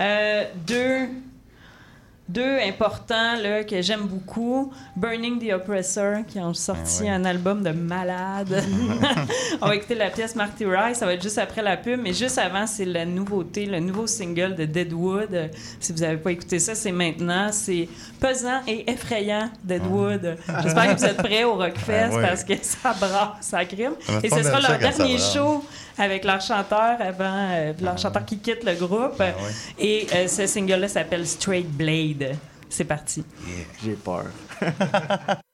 [0.00, 1.08] Euh, deux,
[2.32, 4.72] deux importants là, que j'aime beaucoup.
[4.96, 8.62] Burning the Oppressor, qui ont sorti un album de malade.
[9.60, 12.12] On va écouter la pièce Marty Rice, ça va être juste après la pub, mais
[12.12, 15.50] juste avant, c'est la nouveauté, le nouveau single de Deadwood.
[15.80, 17.48] Si vous n'avez pas écouté ça, c'est maintenant.
[17.52, 17.88] C'est
[18.20, 20.36] pesant et effrayant, Deadwood.
[20.62, 22.22] J'espère que vous êtes prêts au Rockfest Ah ouais.
[22.22, 23.94] parce que ça brasse, ça crime.
[24.22, 25.64] Et ce sera leur dernier show
[25.98, 29.22] avec leur chanteur avant, euh, leur chanteur qui quitte le groupe.
[29.78, 32.19] Et euh, ce single-là s'appelle Straight Blade.
[32.68, 33.24] C'est parti.
[33.82, 34.26] J'ai peur.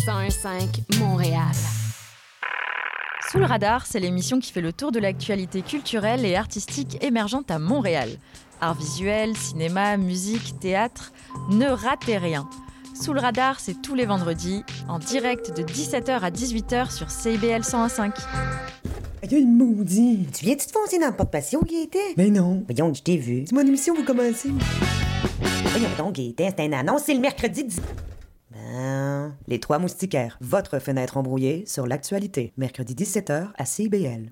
[0.00, 1.52] 101.5 Montréal.
[3.30, 7.50] Sous le radar, c'est l'émission qui fait le tour de l'actualité culturelle et artistique émergente
[7.50, 8.08] à Montréal.
[8.62, 11.12] Art visuel, cinéma, musique, théâtre,
[11.50, 12.48] ne ratez rien.
[12.98, 17.60] Sous le radar, c'est tous les vendredis, en direct de 17h à 18h sur CIBL
[17.60, 18.12] 101.5.
[19.22, 20.26] Aïe, maudit!
[20.32, 22.14] Tu viens-tu te foncer dans le porte-patio, Gaëtan?
[22.16, 22.64] Ben non.
[22.66, 23.44] Voyons, je t'ai vu.
[23.46, 24.48] C'est mon émission, vous commencez.
[25.64, 27.80] Voyons donc, Gaëtan, c'est un annonce, c'est le mercredi 10...
[28.70, 29.34] Ben...
[29.48, 32.52] Les Trois Moustiquaires, votre fenêtre embrouillée sur l'actualité.
[32.56, 34.30] Mercredi 17h à CIBL.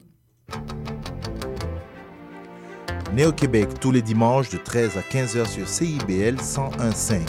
[3.15, 7.21] Néo-Québec tous les dimanches de 13 à 15h sur CIBL 101.5.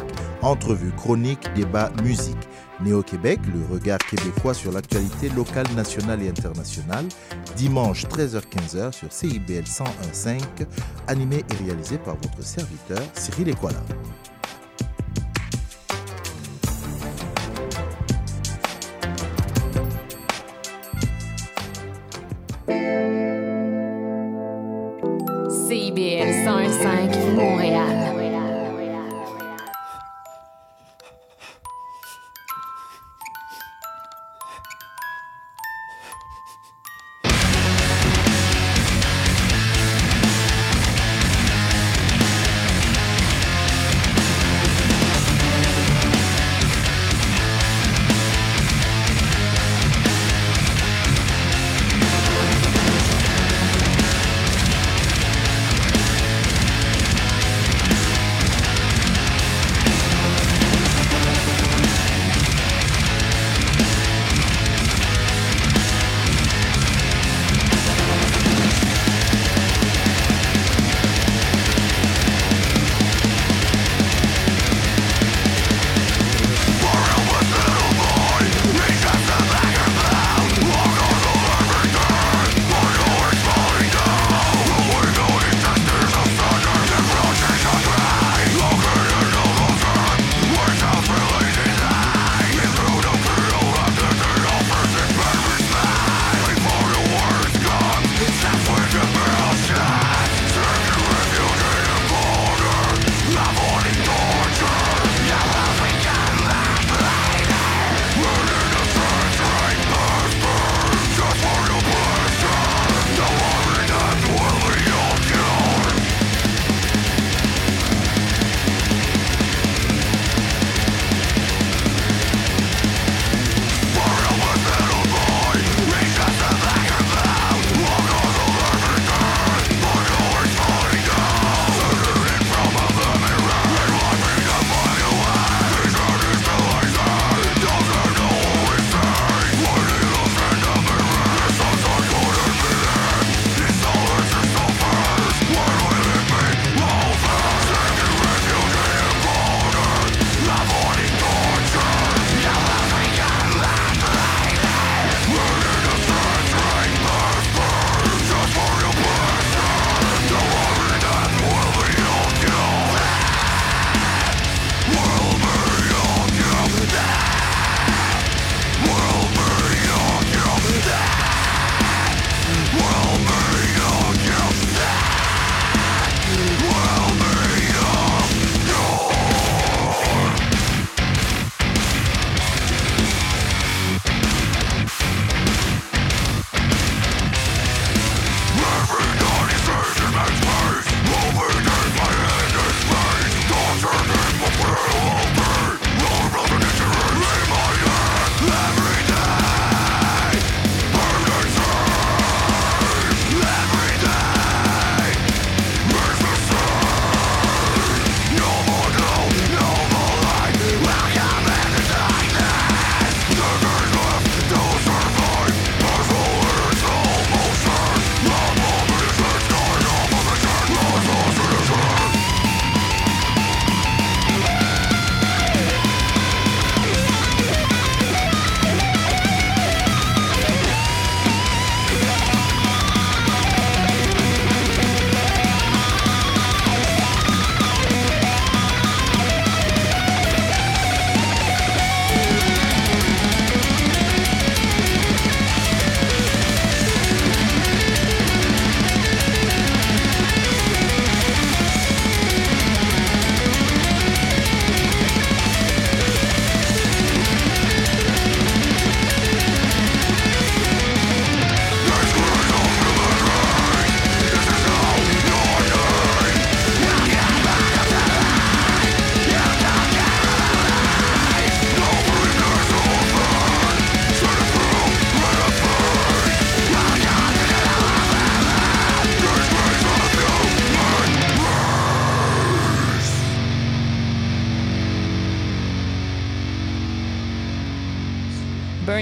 [0.41, 2.37] Entrevue, chronique, débat, musique.
[2.81, 7.05] Néo-Québec, le regard québécois sur l'actualité locale, nationale et internationale.
[7.55, 10.41] Dimanche 13h-15h sur CIBL 101.5.
[11.07, 13.81] Animé et réalisé par votre serviteur Cyril Equala.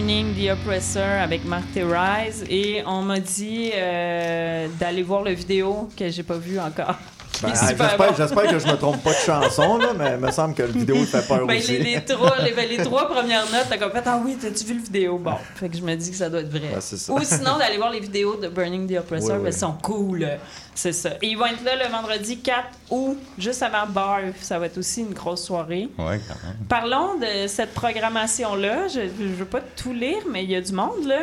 [0.07, 6.07] The Oppressor avec Mark Rise et on m'a dit euh, d'aller voir le vidéo que
[6.07, 6.95] j'ai pas vu encore.
[7.41, 7.53] Ben,
[8.17, 10.71] J'espère que je me trompe pas de chanson, là, mais il me semble que le
[10.71, 11.77] vidéo fait peur Ben, aussi.
[11.77, 14.63] les, les trois, les, ben, les trois premières notes, t'as comme fait Ah oui, t'as-tu
[14.65, 15.17] vu le vidéo?
[15.17, 16.69] Bon, fait que je me dis que ça doit être vrai.
[16.73, 17.13] Ben, ça.
[17.13, 19.47] Ou sinon d'aller voir les vidéos de Burning the Oppressor, Oui, oui.
[19.47, 20.27] elles sont cool.
[20.73, 21.11] C'est ça.
[21.21, 24.35] Et ils vont être là le vendredi 4 août, juste avant Barf.
[24.41, 25.89] Ça va être aussi une grosse soirée.
[25.97, 26.57] Ouais, quand même.
[26.69, 28.87] Parlons de cette programmation-là.
[28.87, 31.21] Je ne veux pas tout lire, mais il y a du monde, là.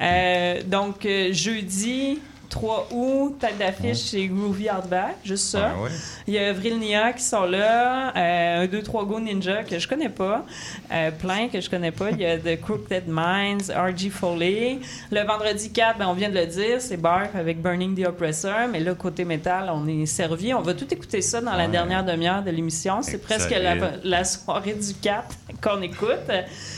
[0.00, 5.72] Euh, donc, euh, jeudi 3 août, tête d'affiche chez Groovy Outback, juste ça.
[5.74, 5.90] Ah ouais.
[6.26, 9.78] Il y a Avril Nia qui sont là, euh, un 2 3 Go Ninja que
[9.78, 10.44] je connais pas,
[10.92, 12.10] euh, plein que je connais pas.
[12.10, 14.78] Il y a The Crooked Minds, RG Foley.
[15.10, 18.68] Le vendredi 4, ben, on vient de le dire, c'est Barf avec Burning the Oppressor,
[18.70, 20.54] mais là, côté métal, on est servi.
[20.54, 23.02] On va tout écouter ça dans la dernière demi-heure de l'émission.
[23.02, 25.26] C'est presque la, la soirée du 4
[25.62, 26.30] qu'on écoute.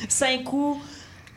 [0.09, 0.81] 5 coups.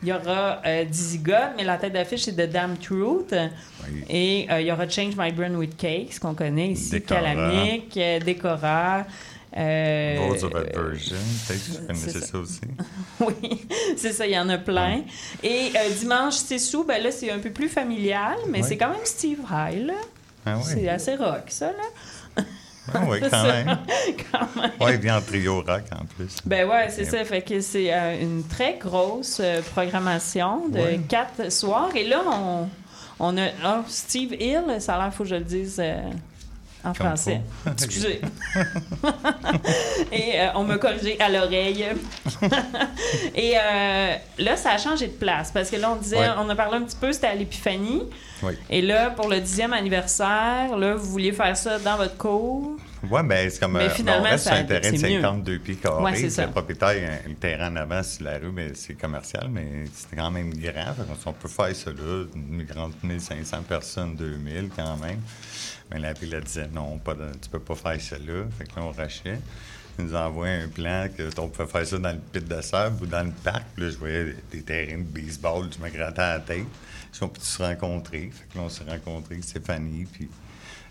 [0.04, 3.32] Il y aura euh, Dizzy God, mais la tête d'affiche, c'est The Damn Truth.
[3.32, 4.04] Oui.
[4.10, 7.20] Et euh, il y aura Change My Brain with Cakes, qu'on connaît ici, Décora.
[7.22, 9.06] Calamic, euh, Décora.
[9.56, 11.16] euh, Votes of Aversion,
[11.48, 12.26] peut-être que tu connaissais c'est ça.
[12.26, 12.38] ça.
[12.38, 12.60] aussi.
[13.20, 15.00] oui, c'est ça, il y en a plein.
[15.42, 19.04] Et dimanche 6 août, ben là, c'est un peu plus familial, mais c'est quand même
[19.04, 19.94] Steve High, là.
[20.44, 22.42] Ah C'est assez rock, ça, là.
[22.92, 23.78] ah, ouais, quand même.
[24.30, 24.70] quand même.
[24.80, 26.36] Ouais, il vient en trio rock en plus.
[26.44, 27.24] Ben ouais, c'est ça.
[27.24, 31.00] Fait que c'est euh, une très grosse euh, programmation de Ouais.
[31.08, 31.90] quatre soirs.
[31.96, 32.68] Et là, on,
[33.20, 36.02] on a ah, Steve Hill, ça a l'air, faut que je le dise euh,
[36.84, 37.40] en Comme français.
[37.66, 38.20] Excusez.
[40.12, 41.84] Et euh, on m'a corrigé à l'oreille.
[43.34, 46.28] Et euh, là, ça a changé de place parce que là, on disait, Ouais.
[46.38, 48.02] on a parlé un petit peu, c'était à l'Épiphanie.
[48.42, 48.52] Oui.
[48.70, 52.76] Et là, pour le dixième anniversaire, là, vous vouliez faire ça dans votre cour.
[53.10, 55.20] Ouais, ben c'est comme Mais euh, finalement, on reste sur un terrain de c'est mieux.
[55.20, 56.02] 52 pieds carrés.
[56.02, 56.46] Ouais, c'est ça.
[56.46, 59.84] le propriétaire, a un- le terrain en avant sur la rue, mais c'est commercial, mais
[59.94, 60.94] c'est quand même grand.
[61.26, 65.20] On peut faire ça là, une grande 1500 personnes, 2000 quand même.
[65.90, 68.44] Mais la ville, disait non, pas de- tu peux pas faire ça là.
[68.58, 69.38] Fait que là, on rachait.
[69.98, 73.02] Ils nous envoient un plan que on pouvait faire ça dans le pit de sable
[73.02, 73.64] ou dans le parc.
[73.74, 76.66] Puis là, je voyais des, terrains de baseball, je me grattais à la tête.
[77.14, 78.30] Ils ont pu se rencontrer.
[78.32, 80.28] Fait que là, on s'est rencontrés, Stéphanie, puis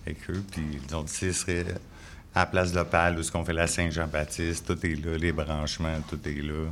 [0.06, 0.42] avec eux.
[0.52, 1.66] Puis ils ont dit ce serait
[2.34, 4.66] à la place locale où ce qu'on fait la Saint-Jean-Baptiste.
[4.66, 6.70] Tout est là, les branchements, tout est là.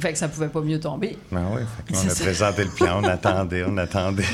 [0.00, 1.18] Fait que ça pouvait pas mieux tomber.
[1.30, 2.24] Ben oui, fait que là, on a ça.
[2.24, 4.24] présenté le plan, on attendait, on attendait.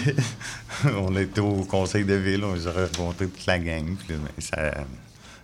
[0.98, 3.84] on était au conseil de ville, on les a rencontrés toute la gang.
[3.96, 4.84] Puis là, ben, ça,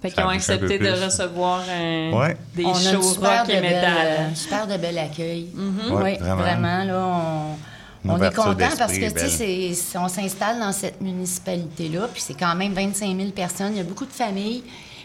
[0.00, 2.36] Fait qu'ils ont accepté de recevoir un- Ouais.
[2.54, 4.06] des on a une shows super rock de et métal.
[4.06, 5.48] euh, super de bel accueil.
[5.54, 5.92] Mhm.
[5.92, 6.36] Ouais, Oui, vraiment.
[6.42, 6.84] vraiment.
[6.84, 7.56] là,
[8.04, 9.28] on, on est content parce que, tu
[9.74, 13.72] sais, on s'installe dans cette municipalité-là, puis c'est quand même 25 000 personnes.
[13.72, 14.62] Il y a beaucoup de familles.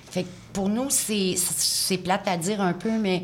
[0.09, 3.23] Fait que pour nous, c'est c'est plate à dire un peu, mais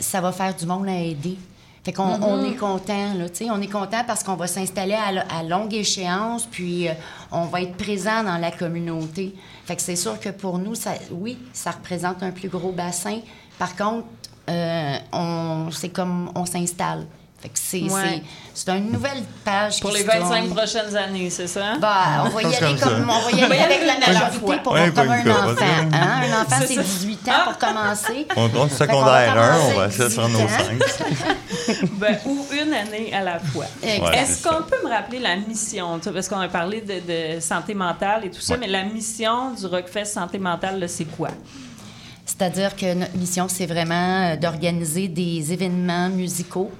[0.00, 1.36] ça va faire du monde à aider.
[1.84, 3.50] Fait qu'on on est content, là, tu sais.
[3.50, 6.92] On est content parce qu'on va s'installer à longue échéance, puis euh,
[7.30, 9.36] on va être présent dans la communauté.
[9.64, 13.20] Fait que c'est sûr que pour nous, ça, oui, ça représente un plus gros bassin.
[13.56, 14.08] Par contre,
[14.50, 17.06] euh, on, c'est comme on s'installe.
[17.46, 18.22] Fait que c'est, Ouais.
[18.54, 20.54] c'est, c'est une nouvelle page Pour qui les se 25 tourne.
[20.56, 21.76] prochaines années, c'est ça?
[21.80, 24.90] Bah, on va y aller comme on va y aller avec la majorité pour Ouais,
[24.92, 25.54] comme un enfant.
[25.92, 26.22] Hein?
[26.24, 26.82] Un enfant, C'est c'est ça.
[26.82, 28.26] 18 ans pour commencer.
[28.36, 30.58] On tourne secondaire 1, on va essayer sur nos 18 ans.
[31.68, 31.76] 5.
[31.92, 33.66] Ben, ou une année à la fois.
[33.82, 34.66] Est-ce qu'on ça.
[34.68, 36.00] peut me rappeler la mission?
[36.12, 38.60] Parce qu'on a parlé de, de santé mentale et tout ça, Ouais.
[38.60, 41.28] mais la mission du Rockfest Santé mentale, là, c'est quoi?
[42.24, 46.70] C'est-à-dire que notre mission, c'est vraiment euh, d'organiser des événements musicaux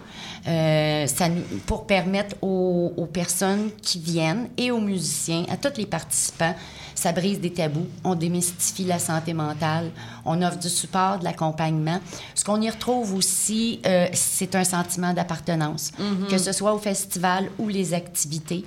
[0.48, 5.76] euh, ça nous- pour permettre aux, aux personnes qui viennent et aux musiciens, à tous
[5.78, 6.54] les participants,
[6.94, 9.90] ça brise des tabous, on démystifie la santé mentale,
[10.24, 12.00] on offre du support, de l'accompagnement.
[12.34, 15.90] Ce qu'on y retrouve aussi, euh, c'est un sentiment d'appartenance,
[16.30, 18.64] que ce soit au festival ou les activités.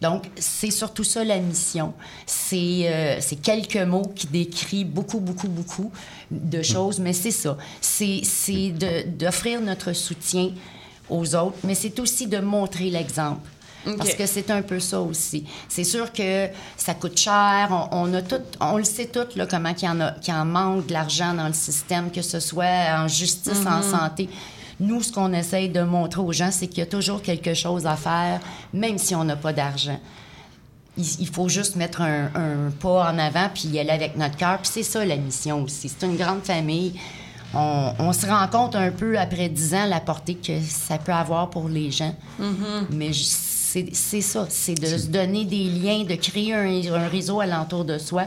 [0.00, 1.92] Donc, c'est surtout ça la mission.
[2.26, 5.92] C'est euh, quelques mots qui décrivent beaucoup, beaucoup, beaucoup
[6.30, 7.56] de choses, mais c'est ça.
[7.80, 8.72] C'est
[9.18, 10.50] d'offrir notre soutien
[11.08, 13.48] aux autres, mais c'est aussi de montrer l'exemple.
[13.98, 15.44] Parce que c'est un peu ça aussi.
[15.68, 17.68] C'est sûr que ça coûte cher.
[17.90, 20.32] On, on a tout, on le sait tout là, comment qu'il y en a, qu'il
[20.34, 24.28] en manque de l'argent dans le système, que ce soit en justice, en santé.
[24.78, 27.86] Nous, ce qu'on essaye de montrer aux gens, c'est qu'il y a toujours quelque chose
[27.86, 28.40] à faire,
[28.72, 29.98] même si on n'a pas d'argent.
[30.96, 34.36] Il, il faut juste mettre un, un pas en avant puis y aller avec notre
[34.36, 34.58] cœur.
[34.58, 35.88] Puis c'est ça la mission aussi.
[35.88, 36.94] C'est une grande famille.
[37.54, 41.12] On, on se rend compte un peu après dix ans la portée que ça peut
[41.12, 42.14] avoir pour les gens.
[42.90, 47.08] Mais je- c'est c'est ça, c'est de se donner des liens, de créer un, un
[47.08, 48.24] réseau alentour de soi.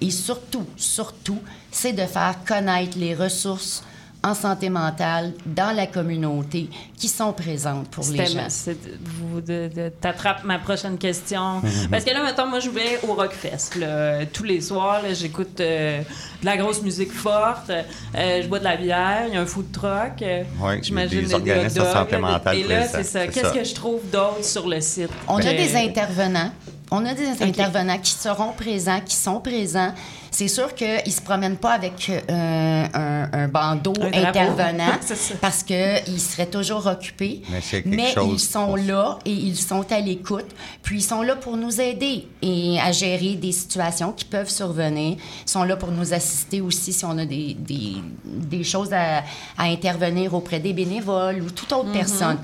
[0.00, 1.38] Et surtout, surtout,
[1.70, 3.82] c'est de faire connaître les ressources
[4.24, 8.46] en santé mentale dans la communauté qui sont présentes pour les gens.
[8.48, 8.76] c'est-
[9.20, 11.60] Vous de- de- t'attrapes ma prochaine question.
[11.62, 11.88] Mhm.
[11.90, 13.76] Parce que là, mettons, moi, je vais au Rockfest.
[13.78, 14.26] là.
[14.26, 16.00] Tous les soirs, là, j'écoute euh,
[16.40, 17.70] de la grosse musique forte.
[17.70, 19.24] euh, je bois de la bière.
[19.28, 20.20] Il y a un food truck.
[20.22, 23.20] euh, Ouais, J'imagine des des organismes de santé mentale Et là, c'est ça.
[23.22, 23.50] c'est Qu'est-ce ça.
[23.52, 25.10] que je trouve d'autre sur le site?
[25.28, 26.50] On a Ben, des intervenants.
[26.90, 29.92] On a des intervenants qui seront présents, qui sont présents.
[30.38, 34.92] C'est sûr qu'ils ne se promènent pas avec euh, un, un bandeau Un intervenant
[35.40, 37.42] parce qu'ils seraient toujours occupés.
[37.50, 40.46] Mais c'est quelque Mais chose ils sont là et ils sont à l'écoute.
[40.84, 45.16] Puis ils sont là pour nous aider et à gérer des situations qui peuvent survenir.
[45.44, 49.24] Ils sont là pour nous assister aussi si on a des, des, des choses à,
[49.56, 51.92] à intervenir auprès des bénévoles ou toute autre Mhm.
[51.94, 52.38] personne.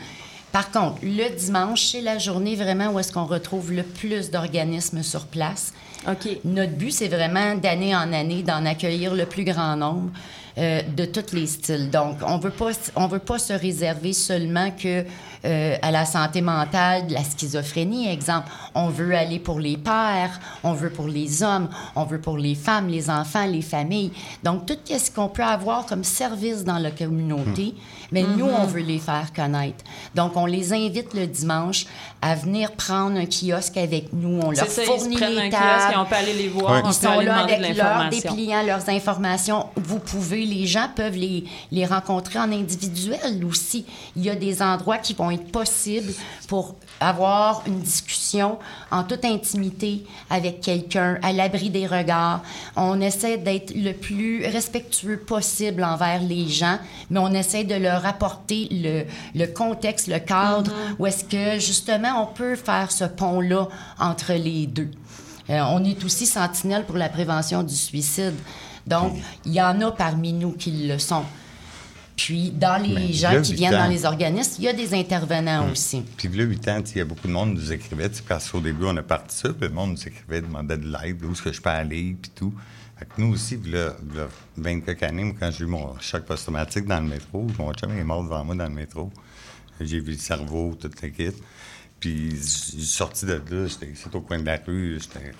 [0.54, 5.02] Par contre, le dimanche, c'est la journée vraiment où est-ce qu'on retrouve le plus d'organismes
[5.02, 5.74] sur place.
[6.44, 10.10] Notre but, c'est vraiment d'année en année d'en accueillir le plus grand nombre
[10.56, 11.90] euh, de tous les styles.
[11.90, 15.04] Donc, on veut pas, on veut pas se réserver seulement que
[15.44, 18.48] euh, à la santé mentale, de la schizophrénie, exemple.
[18.76, 22.54] On veut aller pour les pères, on veut pour les hommes, on veut pour les
[22.54, 24.12] femmes, les enfants, les familles.
[24.44, 27.74] Donc, tout ce qu'on peut avoir comme service dans la communauté,
[28.14, 29.84] mais nous, on veut les faire connaître.
[30.14, 31.86] Donc, on les invite le dimanche
[32.22, 34.40] à venir prendre un kiosque avec nous.
[34.40, 35.64] On leur C'est ça, ils se fournit prennent les un tables.
[35.64, 38.62] kiosque et on peut aller les voir, on Ils peut sont là avec leurs dépliants,
[38.62, 39.66] leurs informations.
[39.76, 43.84] Vous pouvez, les gens peuvent les, les rencontrer en individuel aussi.
[44.16, 46.14] Il y a des endroits qui vont être possibles
[46.48, 48.58] pour avoir une discussion
[48.90, 52.42] en toute intimité avec quelqu'un, à l'abri des regards.
[52.76, 56.78] On essaie d'être le plus respectueux possible envers les gens,
[57.10, 62.22] mais on essaie de leur apporter le, le contexte, le cadre, où est-ce que justement
[62.22, 63.68] on peut faire ce pont-là
[63.98, 64.90] entre les deux.
[65.50, 68.34] Euh, on est aussi sentinelle pour la prévention du suicide.
[68.86, 69.12] Donc,
[69.44, 71.24] il y en a parmi nous qui le sont.
[72.16, 73.84] Puis, dans les gens qui viennent ans.
[73.84, 76.02] dans les organismes, il y a des intervenants aussi.
[76.16, 78.60] Puis là, 8 ans, il y a beaucoup de monde qui nous écrivait, parce qu'au
[78.60, 81.42] début, on a parti ça, puis le monde nous écrivait, demandait de l'aide, où est-ce
[81.42, 82.54] que je peux aller, puis tout.
[82.96, 86.86] Fait que nous aussi, là, là, 20 quelques années, quand j'ai eu mon choc post-traumatique
[86.86, 89.10] dans le métro, mon chum est mort devant moi dans le métro.
[89.80, 91.32] J'ai vu le cerveau, toute la kit.
[92.04, 92.36] Puis,
[92.84, 95.32] sorti de là, j'étais ici au coin de la rue, j'étais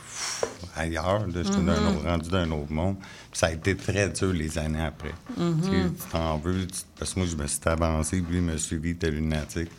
[0.75, 1.69] ailleurs, là, j'étais Mhm.
[1.69, 2.97] autre- rendu d'un autre monde.
[3.31, 5.13] Puis ça a été très dur les années après.
[5.37, 8.37] Tu sais, tu t'en veux, tu- parce que moi, je me suis avancé, puis lui,
[8.39, 9.71] il m'a suivi, était lunatique.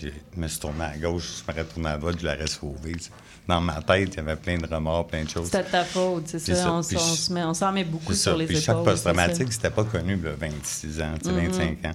[0.00, 2.92] Je me suis tourné à gauche, je me suis tourné à droite, je l'aurais sauvé.
[2.92, 3.10] tu sais.
[3.46, 5.50] Dans ma tête, il y avait plein de remords, plein de choses.
[5.50, 6.54] C'était ta faute, c'est ça.
[6.54, 6.72] ça.
[6.72, 8.30] On, Puis s- on je- se met, on s'en met beaucoup C'est ça.
[8.30, 8.64] sur les Puis épaules.
[8.64, 11.32] chaque post-traumatique, c'était pas connu, là, 26 ans, Mhm.
[11.50, 11.94] 25 ans.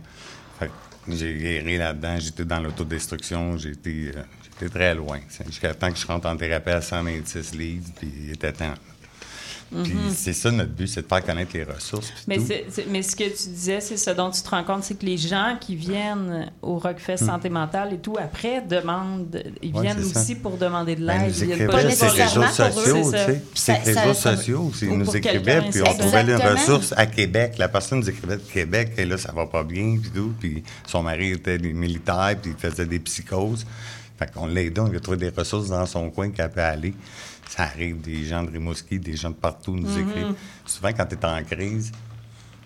[0.60, 0.72] Fait que
[1.08, 5.20] j'ai guéri là-dedans, j'étais dans l'autodestruction, j'étais euh, très loin.
[5.48, 8.74] Jusqu'à temps que je rentre en thérapie à 126 livres, puis il était temps.
[9.72, 10.14] Puis Mhm.
[10.14, 12.12] c'est ça notre but, c'est de faire connaître les ressources.
[12.28, 15.16] Mais, ce que tu disais, c'est ce dont tu te rends compte, c'est que les
[15.18, 17.28] gens qui viennent au Rockfest Hmm.
[17.28, 20.20] Santé Mentale et tout, après, demandent, ils Ouais, viennent ça.
[20.20, 21.34] aussi pour demander de Ben, l'aide.
[21.38, 23.42] Ils viennent pas juste les réseaux sociaux, tu sais.
[23.54, 27.06] C'est les Ça- réseaux sociaux, ou ils nous écrivaient, puis on trouvait les ressources à
[27.06, 27.56] Québec.
[27.58, 30.34] La personne nous écrivait de Québec, et là, ça va pas bien, puis tout.
[30.40, 33.66] Puis son mari était militaire, puis il faisait des psychoses.
[34.20, 36.62] Fait qu'on l'a aidé, on lui a trouvé des ressources dans son coin qu'elle peut
[36.62, 36.94] aller.
[37.54, 40.00] Ça arrive, des gens de Rimouski, des gens de partout nous Mhm.
[40.10, 40.34] écrivent.
[40.66, 41.92] Souvent, quand tu es en crise,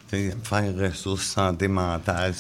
[0.08, 2.34] tu sais, faire ressources, santé mentale,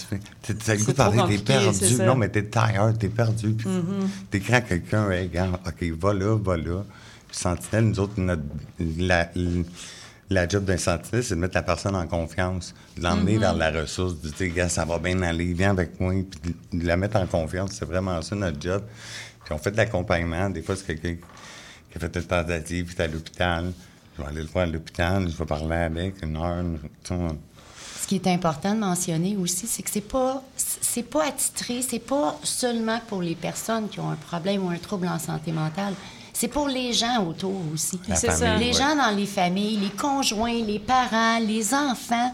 [0.43, 1.95] tu as le goût de parler, t'es perdu.
[2.03, 3.53] Non, mais t'es tired, t'es perdu.
[3.53, 4.07] Puis Mhm.
[4.29, 6.83] t'écris à quelqu'un, hey, gars, OK, va là, va là.
[7.27, 8.43] Puis Sentinelle, nous autres, notre,
[8.79, 9.27] la,
[10.29, 13.39] la job d'un sentinelle, c'est de mettre la personne en confiance, de l'emmener Mhm.
[13.39, 16.79] vers la ressource, de dire, gars, ça va bien aller, viens avec moi, puis de,
[16.79, 17.71] de la mettre en confiance.
[17.73, 18.83] C'est vraiment ça notre job.
[19.43, 20.49] Puis on fait de l'accompagnement.
[20.51, 21.15] Des fois, c'est quelqu'un
[21.99, 23.71] qui a fait une tentative, puis à l'hôpital.
[24.17, 26.63] Je vais aller le voir à l'hôpital, je vais parler avec une heure.
[27.11, 27.37] on-
[28.01, 31.99] Ce qui est important de mentionner aussi, c'est que c'est pas c'est pas attitré, c'est
[31.99, 35.95] pas seulement pour les personnes qui ont un problème ou un trouble en santé mentale.
[36.31, 37.99] C'est pour les gens autour aussi.
[38.13, 38.57] C'est ça.
[38.57, 38.73] Les ouais.
[38.73, 42.31] gens dans les familles, les conjoints, les parents, les enfants.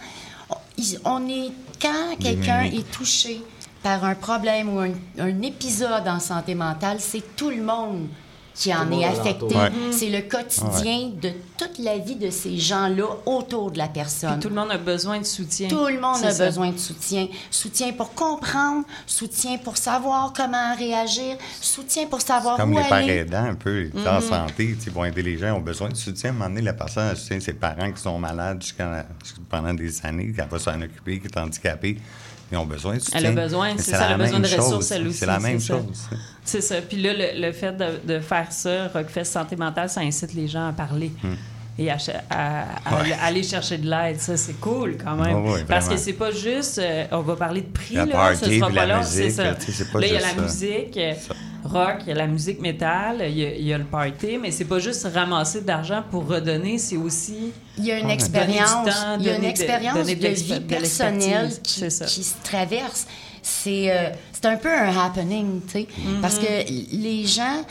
[1.05, 1.51] On, est
[1.81, 3.41] quand quelqu'un est touché
[3.83, 8.07] par un problème ou un, un épisode en santé mentale, c'est tout le monde
[8.53, 9.45] qui en est affecté.
[9.55, 9.71] Ouais.
[9.91, 14.31] C'est le quotidien de toute la vie de ces gens-là autour de la personne.
[14.31, 15.67] Puis tout le monde a besoin de soutien.
[15.69, 16.45] Tout le monde a ça.
[16.45, 17.27] besoin de soutien.
[17.49, 23.07] Soutien pour comprendre, soutien pour savoir comment réagir, soutien pour savoir Comme où les parents
[23.07, 24.21] aidants, un peu, les en Mhm.
[24.21, 26.31] santé, ils vont aider les gens, ils ont besoin de soutien.
[26.31, 28.61] À un moment donné, la personne elle soutient ses parents qui sont malades
[29.49, 31.97] pendant des années, qui va s'en occuper, qui est handicapée.
[32.51, 33.19] Ils ont besoin de soutien.
[33.19, 34.91] Elle a besoin, c'est ça, elle a besoin de ressources, chose.
[34.91, 35.17] elle aussi.
[35.19, 35.85] C'est la même chose.
[36.43, 36.75] C'est ça.
[36.81, 40.47] Puis là, le, le fait de, de faire ça, Rockfest Santé Mentale, ça incite les
[40.47, 41.11] gens à parler.
[41.23, 41.35] Hmm.
[41.79, 43.11] Et à, ch- à- à- Ouais.
[43.23, 44.19] aller chercher de l'aide.
[44.19, 45.45] Ça, c'est cool quand même.
[45.45, 48.45] Ouais, Parce que c'est pas juste, euh, on va parler de prix, La là, party,
[48.45, 49.43] ce sera pas la long, musique, c'est ça.
[49.45, 50.41] là, tu sais, c'est pas là, il y a la ça.
[50.41, 51.13] musique euh,
[51.63, 54.37] rock, il y a la musique métal, il y a, il y a le party,
[54.41, 58.09] mais c'est pas juste ramasser de l'argent pour redonner, c'est aussi Il y a une
[58.09, 63.07] expérience, temps, il y a une de- expérience de, vie personnelle qui, se traverse.
[63.43, 66.21] C'est euh, c'est un peu un happening, tu sais, Mm-hmm.
[66.21, 66.45] parce que
[66.95, 67.63] les gens,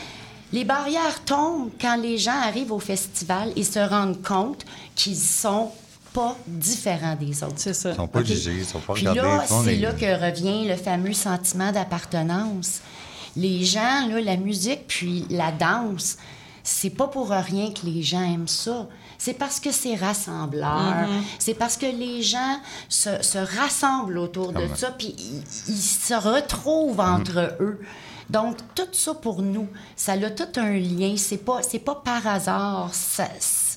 [0.53, 5.70] les barrières tombent quand les gens arrivent au festival et se rendent compte qu'ils sont
[6.12, 7.55] pas différents des autres.
[7.57, 7.90] C'est ça.
[7.90, 9.36] Ils sont pas jugés, ils sont pas Puis regardés.
[9.36, 12.80] là, c'est est- là que revient le fameux sentiment d'appartenance.
[13.36, 16.16] Les gens, là, la musique puis la danse,
[16.64, 18.88] c'est pas pour rien que les gens aiment ça.
[19.18, 21.07] C'est parce que c'est rassembleur.
[21.09, 21.22] Mhm.
[21.38, 22.57] C'est parce que les gens
[22.88, 27.80] se, se rassemblent autour de ça, puis ils, ils se retrouvent entre eux.
[28.31, 31.14] Donc, tout ça pour nous, ça a tout un lien.
[31.16, 32.91] C'est pas, c'est pas par hasard.
[32.95, 33.28] Ça-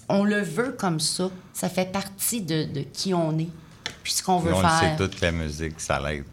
[0.10, 1.30] on le veut comme ça.
[1.54, 3.50] Ça fait partie de, de qui on est,
[4.04, 4.80] puis ce qu'on veut on faire.
[4.80, 6.26] sait, toute la musique, ça l'aide.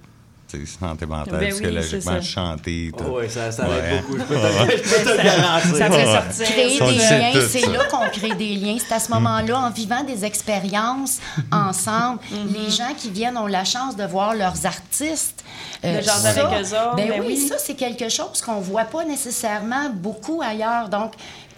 [0.66, 2.92] Santé mentale, Ben oui, psychologiquement, chanter.
[2.96, 3.04] tout.
[3.08, 3.76] Oh, ouais, ça, ça Ouais.
[3.76, 4.18] aide beaucoup.
[4.18, 4.76] Je peux te, Ouais.
[4.76, 5.76] je peux te le garantir.
[5.76, 6.46] Ça fait sortir.
[6.54, 8.76] Créer des le liens, c'est là qu'on crée des liens.
[8.86, 11.18] C'est à ce moment-là, en vivant des expériences
[11.52, 12.64] ensemble, Mm-hmm.
[12.64, 15.44] les gens qui viennent ont la chance de voir leurs artistes.
[15.82, 17.36] De jaser ça, avec eux autres, Ben, ben oui, oui.
[17.48, 20.88] ça, c'est quelque chose qu'on voit pas nécessairement beaucoup ailleurs.
[20.90, 21.12] Donc,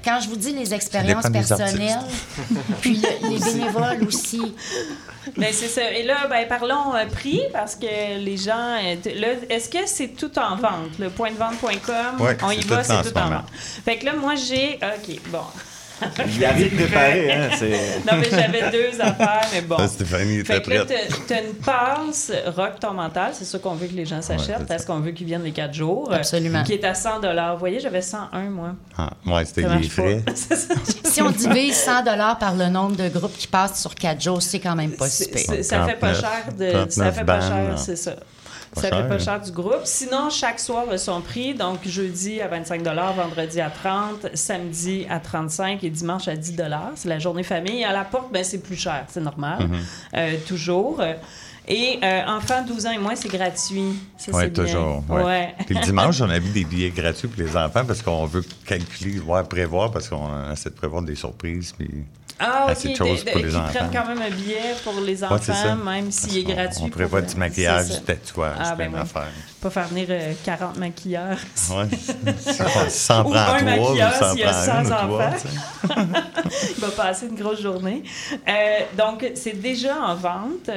[0.05, 1.99] quand je vous dis les expériences personnelles,
[2.81, 4.41] puis le- les bénévoles aussi.
[5.37, 5.91] Ben, c'est ça.
[5.93, 8.77] Et là, ben, parlons euh, prix, parce que les gens.
[8.83, 10.99] euh, là, Est-ce que c'est tout en vente?
[10.99, 13.37] Le pointdevente.com, Ouais, on y va, en c'est ce tout en moment.
[13.37, 13.47] vente.
[13.85, 14.75] Fait que là, moi, j'ai.
[14.83, 15.41] OK, bon.
[16.37, 17.49] Il arrive préparé, hein.
[17.59, 17.71] C'est...
[18.11, 19.79] Non, mais j'avais deux affaires, mais bon.
[19.79, 21.09] Ça, Stéphanie était Fait que là, prête.
[21.09, 24.23] t'as- t'as une passe Rock Ton Mental, c'est ça qu'on veut que les gens Ouais,
[24.23, 26.11] s'achètent, c'est parce qu'on veut qu'ils viennent les quatre jours.
[26.13, 26.63] euh, Absolument.
[26.65, 28.75] Qui est à 100 Vous voyez, j'avais 101, moi.
[28.99, 30.23] Ah, ouais, c'était les frais.
[31.05, 32.05] Si on divise 100
[32.41, 35.39] par le nombre de groupes qui passent sur 4 jours, c'est quand même pas super.
[35.41, 36.71] c'est- ça fait pas 39, cher de.
[36.91, 38.13] Ça 39 fait pas cher, c'est ça.
[38.75, 39.83] Ça cher, fait pas cher du groupe.
[39.85, 41.55] Sinon, chaque soir a son prix.
[41.55, 46.57] Donc, jeudi à 25 vendredi à 30 samedi à 35 et dimanche à 10
[46.95, 47.85] C'est la journée famille.
[47.85, 49.05] À la porte, ben, c'est plus cher.
[49.09, 49.69] C'est normal.
[49.69, 49.79] Mhm.
[50.17, 51.01] Euh, toujours.
[51.69, 53.95] Et euh, enfants 12 ans et moins, c'est gratuit.
[54.33, 54.65] Oui, bien.
[54.65, 55.05] toujours.
[55.09, 55.23] Ouais.
[55.23, 55.55] Ouais.
[55.65, 58.45] Puis le dimanche, on a vu des billets gratuits pour les enfants parce qu'on veut
[58.67, 61.73] calculer, voir, prévoir, parce qu'on essaie de prévoir des surprises.
[61.79, 61.89] Puis
[62.43, 62.71] Ah, ok.
[62.73, 63.69] assez de choses de- pour les qui enfants.
[63.75, 65.75] prennent quand même un billet pour les enfants, ça.
[65.75, 66.79] même s'il est gratuit.
[66.79, 67.95] On pour- prévoit du maquillage, ça.
[67.99, 69.01] du tatouage, Ah, ben oui.
[69.61, 71.39] Pas faire venir euh, 40 maquilleurs.
[71.71, 71.89] Ouais.
[72.89, 75.27] Si s'en Ou prend un trois, maquilleur s'il y a prend 100 une ou trois,
[75.27, 75.39] enfants.
[76.77, 78.03] Il va passer une grosse journée.
[78.49, 80.71] Euh, donc, c'est déjà en vente.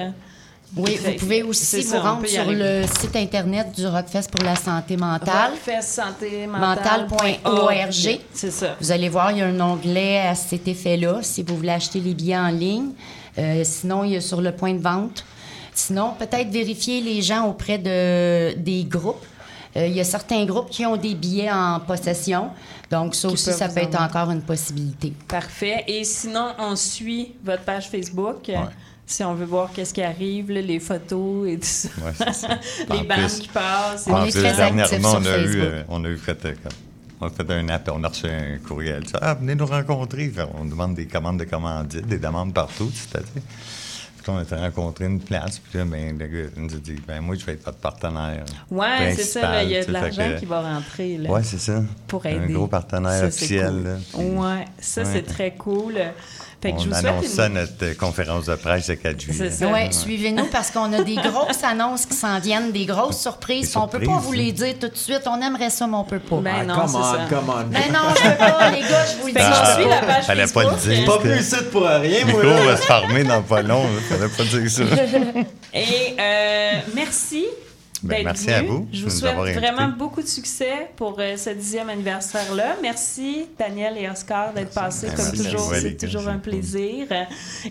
[0.78, 4.98] Oui, vous pouvez aussi vous rendre sur le site internet du Rockfest pour la santé
[4.98, 5.52] mentale.
[5.52, 8.20] Rockfest santé mental.org.
[8.34, 8.76] C'est ça.
[8.80, 12.00] Vous allez voir, il y a un onglet à cet effet-là si vous voulez acheter
[12.00, 12.90] les billets en ligne.
[13.38, 15.24] Euh, sinon, il y a sur le point de vente.
[15.74, 19.26] Sinon, peut-être vérifier les gens auprès de, des groupes.
[19.76, 22.50] Euh, il y a certains groupes qui ont des billets en possession.
[22.90, 25.12] Donc, ça aussi, ça peut être en- encore une possibilité.
[25.28, 25.84] Parfait.
[25.88, 28.44] Et sinon, on suit votre page Facebook.
[28.48, 28.56] Ouais.
[29.08, 31.90] Si on veut voir qu'est-ce qui arrive, là, les photos et tout ça.
[32.04, 32.48] Ouais, c'est ça.
[32.92, 34.06] les bandes plus- qui passent.
[34.08, 36.72] On en est plus, dernièrement, on a, eu, euh, on a eu fait, euh, comme-
[37.22, 39.08] on a fait un appel, on a reçu un courriel.
[39.08, 40.28] Ça, ah, venez nous rencontrer.
[40.30, 43.30] Fait, on demande des commandes de commandites, des demandes partout, c'est-à-dire.
[44.18, 46.96] Puis là, on était rencontré une place, puis là, ben, le gars nous a dit,
[47.08, 48.44] ben, moi, je vais être votre partenaire.
[48.72, 49.42] Ouais, c'est ça.
[49.44, 51.20] là, Il y a de l'argent qui va rentrer.
[51.30, 51.84] Ouais, c'est ça.
[52.08, 52.54] pour Un aider.
[52.54, 54.00] gros partenaire Ça, officiel.
[54.14, 54.24] cool.
[54.40, 55.08] Ouais, ça, Ouais.
[55.14, 55.94] c'est très cool.
[56.66, 57.30] Fait que je on vous annonce une...
[57.30, 59.38] ça à notre euh, conférence de presse le 4 juillet.
[59.38, 59.72] C'est ça.
[59.72, 63.68] Oui, suivez-nous parce qu'on a des grosses annonces qui s'en viennent, des grosses surprises.
[63.68, 65.22] Des qu'on peut pas vous les dire tout de suite.
[65.28, 66.38] On aimerait ça, mais on peut pas.
[66.38, 67.20] Ben Ah, non, come c'est on, ça.
[67.30, 67.64] come on.
[67.72, 69.40] Ben non, je peux pas, les gars, je vous le dis.
[69.40, 69.90] Je suis pas.
[69.90, 70.96] la page Fallait pas le Facebook.
[70.96, 71.06] dire.
[71.06, 72.44] Pas plus ici pour rien, moi.
[72.44, 72.66] Là.
[72.66, 73.84] va se fermer dans pas long.
[74.10, 74.84] Fallait pas dire ça.
[75.74, 77.46] Et euh, merci
[78.06, 78.56] Ben, d'être merci venu.
[78.56, 82.78] à vous Je vous souhaite vraiment beaucoup de succès pour euh, ce dixième anniversaire-là.
[82.82, 85.74] Merci, Daniel et Oscar, d'être passés Ben, comme merci toujours.
[85.76, 87.08] C'est toujours un plaisir.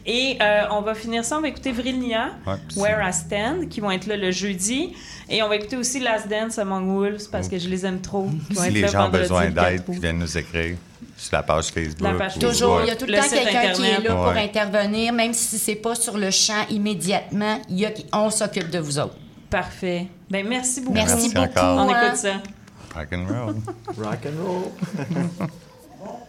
[0.07, 1.39] Et euh, on va finir ça.
[1.39, 4.93] On va écouter Vrilnia, Ouais, Where I Stand, qui vont être là le jeudi.
[5.29, 8.29] Et on va écouter aussi Last Dance Among Wolves parce que je les aime trop.
[8.53, 10.77] Si les gens ont besoin le 4 d'aide, ils viennent nous écrire
[11.17, 12.03] sur la page Facebook.
[12.03, 12.83] La page ou- Toujours, ouais.
[12.85, 15.59] il y a tout le, Le temps quelqu'un qui est là pour intervenir, même si
[15.59, 19.15] c'est pas sur le champ immédiatement, il y a qui- on s'occupe de vous autres.
[19.49, 20.07] Parfait.
[20.31, 20.95] Ben, merci beaucoup.
[20.95, 21.49] Merci, Merci beaucoup.
[21.59, 21.79] encore.
[21.87, 22.35] On écoute ça.
[22.95, 23.57] Rock and roll.
[23.99, 24.73] Rock and roll.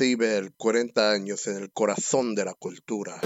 [0.00, 3.20] CIBEL, 40 años en el corazón de la cultura.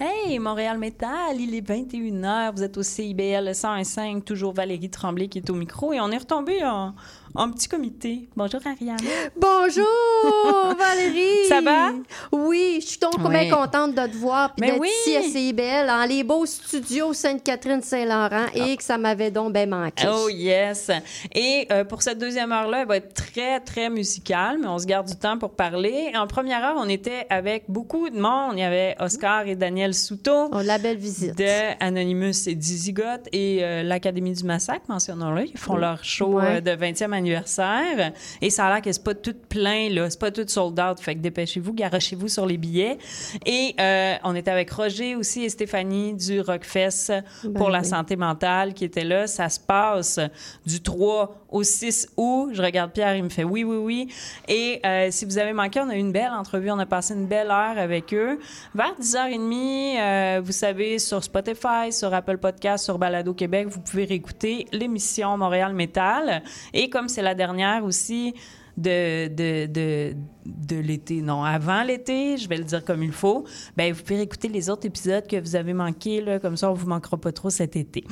[0.00, 5.38] Hey, Montréal Métal, il est 21h, vous êtes au CIBL 101.5, toujours Valérie Tremblay qui
[5.38, 6.96] est au micro et on est retombé en,
[7.34, 8.28] en petit comité.
[8.36, 8.96] Bonjour Ariane.
[9.36, 9.86] Bonjour
[10.78, 11.46] Valérie.
[11.48, 11.90] Ça va?
[12.32, 13.30] Oui, je suis donc Oui.
[13.30, 14.88] bien contente de te voir puis Mais d'être oui.
[15.06, 20.06] ici à CIBL, dans les beaux studios Sainte-Catherine-Saint-Laurent et que ça m'avait donc bien manqué.
[20.10, 20.90] Oh yes!
[21.34, 24.86] Et euh, pour cette deuxième heure-là, elle va être très, très musicale, mais on se
[24.86, 26.12] garde du temps pour parler.
[26.16, 28.54] En première heure, on était avec beaucoup de monde.
[28.54, 30.48] Il y avait Oscar et Daniel Souto.
[30.52, 31.36] Oh, la belle visite.
[31.36, 35.46] De Anonymous et Dizzy Got et euh, l'Académie du Massacre, mentionnons-le.
[35.46, 35.80] Ils font Oui.
[35.80, 36.56] leur show Ouais.
[36.56, 38.12] euh, de 20e anniversaire.
[38.40, 40.08] Et ça a l'air que c'est pas tout plein, là.
[40.10, 41.00] C'est pas tout sold out.
[41.00, 42.98] Fait que dépêchez-vous, garochez-vous sur les billets.
[43.44, 47.12] Et euh, on était avec Roger aussi et Stéphanie du Rockfest
[47.54, 47.84] pour Ben la oui.
[47.86, 49.26] santé mentale qui était là.
[49.26, 50.18] Ça se passe
[50.66, 52.50] du 3 au 6 août.
[52.52, 54.08] Je regarde Pierre, il me fait oui, oui, oui.
[54.48, 56.70] Et euh, si vous avez manqué, on a eu une belle entrevue.
[56.70, 58.38] On a passé une belle heure avec eux.
[58.74, 64.04] Vers 10h30, euh, vous savez, sur Spotify, sur Apple Podcast, sur Balado Québec, vous pouvez
[64.04, 66.42] réécouter l'émission Montréal Métal.
[66.72, 68.34] Et comme c'est la dernière aussi
[68.76, 70.14] de, de, de,
[70.46, 73.44] de l'été, non, avant l'été, je vais le dire comme il faut,
[73.76, 76.74] ben vous pouvez écouter les autres épisodes que vous avez manqués, là, comme ça on
[76.74, 78.04] vous manquera pas trop cet été.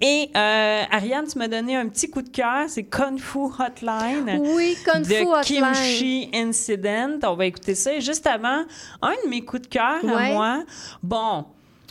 [0.00, 4.40] Et euh, Ariane, tu m'as donné un petit coup de cœur, c'est Kung Fu Hotline.
[4.40, 5.44] Oui, Kung Fu Hotline.
[5.44, 7.18] Kimchi Incident.
[7.22, 7.94] On va écouter ça.
[7.94, 8.64] Et juste avant,
[9.02, 10.64] un de mes coups de cœur à moi,
[11.04, 11.44] bon...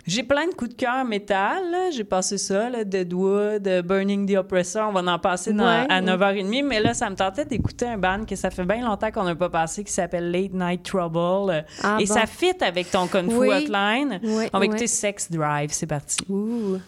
[0.09, 1.61] J'ai plein de coups de cœur métal.
[1.93, 4.87] J'ai passé ça, là, Deadwood, euh, Burning the Oppressor.
[4.89, 6.01] On va en passer dans- Ouais, à ouais.
[6.01, 6.63] 9h30.
[6.65, 9.35] Mais là, ça me tentait d'écouter un band que ça fait bien longtemps qu'on n'a
[9.35, 11.63] pas passé qui s'appelle Late Night Trouble.
[11.83, 12.13] Ah Et bon.
[12.13, 13.49] ça fit avec ton Kung Fu Oui.
[13.49, 14.19] Hotline.
[14.23, 14.65] Oui, On va oui.
[14.65, 15.69] écouter Sex Drive.
[15.71, 16.17] C'est parti.
[16.27, 16.81] Everyone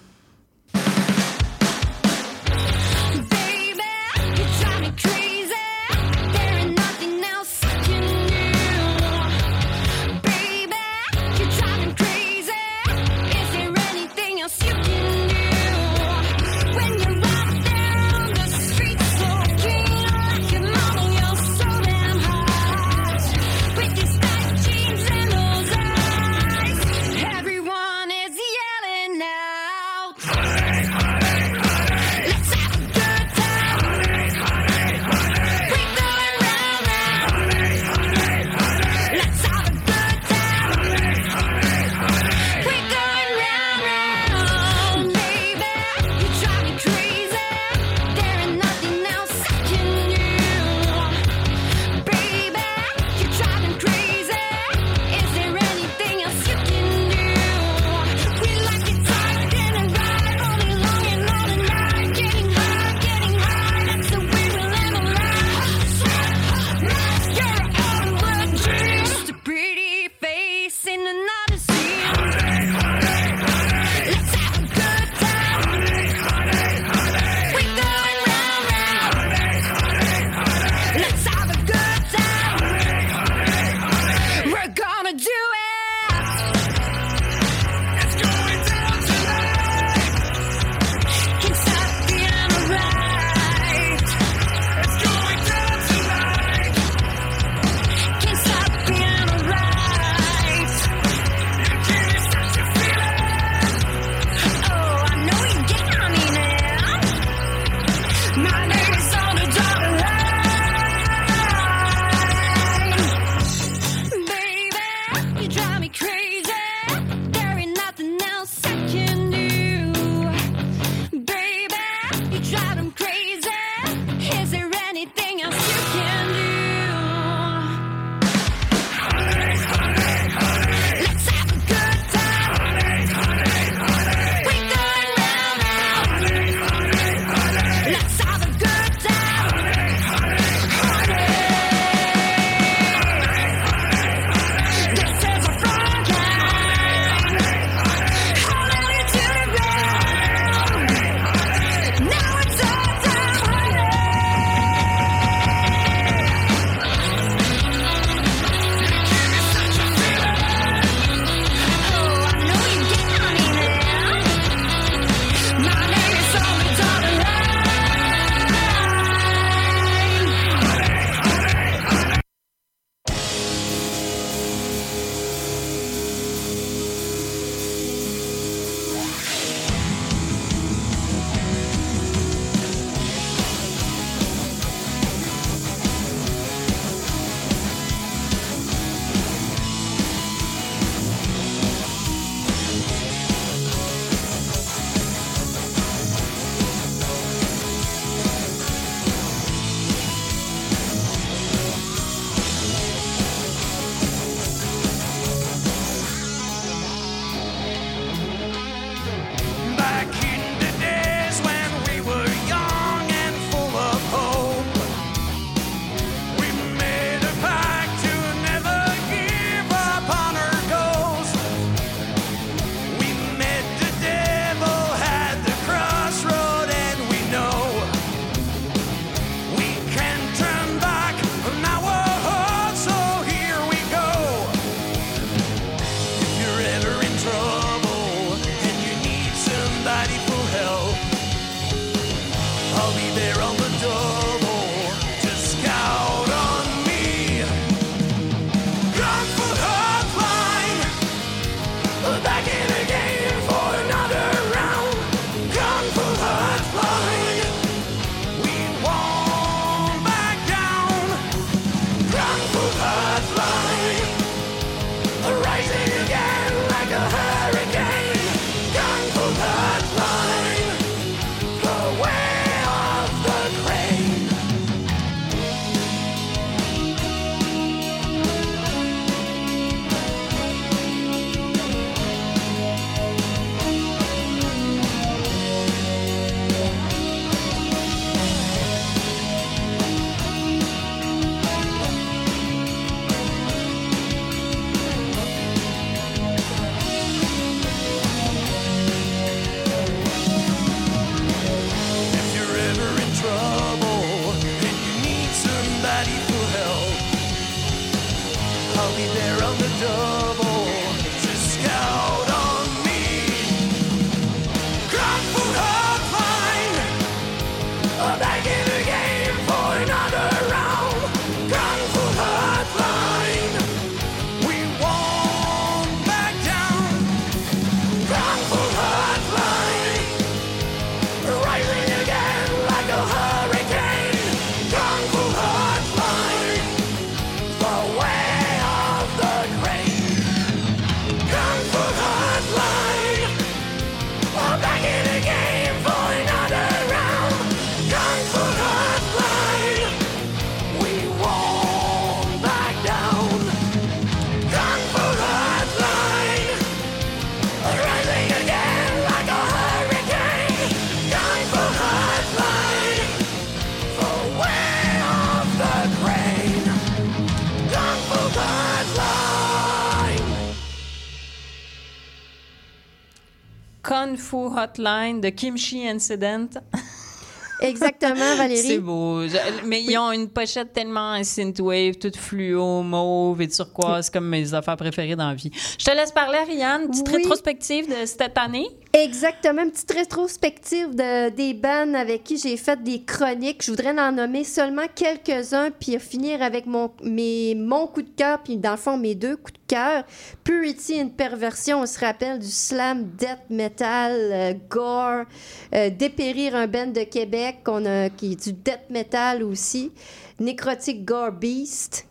[373.91, 376.47] Kung Fu Hotline de Kimchi Incident.
[377.59, 378.57] Exactement, Valérie.
[378.67, 379.27] C'est beau.
[379.27, 384.53] Je- Mais ils ont une pochette tellement synthwave, toute fluo, mauve et turquoise, comme mes
[384.53, 385.51] affaires préférées dans la vie.
[385.77, 386.87] Je te laisse parler, Ariane.
[386.89, 387.15] Petite Oui.
[387.17, 388.67] rétrospective de cette année.
[388.93, 393.63] Exactement, une petite rétrospective de, des bands avec qui j'ai fait des chroniques.
[393.63, 398.43] Je voudrais en nommer seulement quelques-uns, puis finir avec mon, mes, mon coup de cœur,
[398.43, 400.03] puis dans le fond, mes deux coups de cœur.
[400.43, 405.25] Purity, une perversion, on se rappelle du slam death metal, euh, gore,
[405.73, 409.93] euh, Dépérir, un band de Québec, qu'on a, qui est du death metal aussi.
[410.37, 412.07] Necrotic Gore Beast,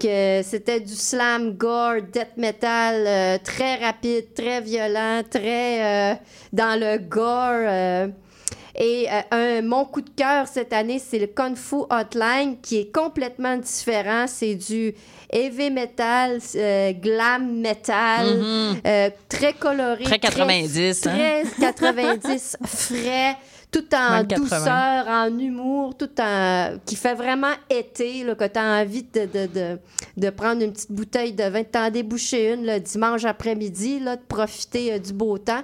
[0.00, 6.14] que c'était du slam gore, death metal euh, très rapide, très violent, très euh,
[6.52, 7.66] dans le gore.
[7.68, 8.08] euh.
[8.78, 12.94] Et un, mon coup de cœur cette année, c'est le Kung Fu Hotline, qui est
[12.94, 14.26] complètement différent.
[14.26, 14.92] C'est du
[15.32, 18.76] heavy metal, euh, glam metal, Mhm.
[18.86, 20.04] euh, très coloré.
[20.04, 21.10] Très 90, hein?
[21.10, 23.36] Très 90, frais,
[23.70, 24.58] tout en Même 80.
[24.58, 26.78] douceur, en humour, tout en.
[26.84, 29.78] qui fait vraiment été, là, que tu as envie de, de, de,
[30.16, 34.16] de prendre une petite bouteille de vin, de t'en déboucher une le dimanche après-midi, là,
[34.16, 35.62] de profiter euh, du beau temps.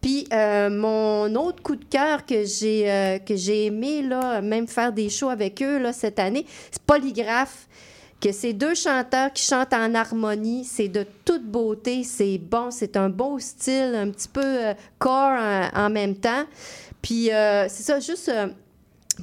[0.00, 4.68] Puis euh, mon autre coup de cœur que j'ai euh, que j'ai aimé, là, même
[4.68, 7.66] faire des shows avec eux là, cette année, c'est Polygraphe
[8.20, 10.64] que c'est deux chanteurs qui chantent en harmonie.
[10.64, 15.38] C'est de toute beauté, c'est bon, c'est un beau style, un petit peu euh, core
[15.38, 16.44] en, en même temps.
[17.08, 18.48] Puis euh, c'est ça, juste euh,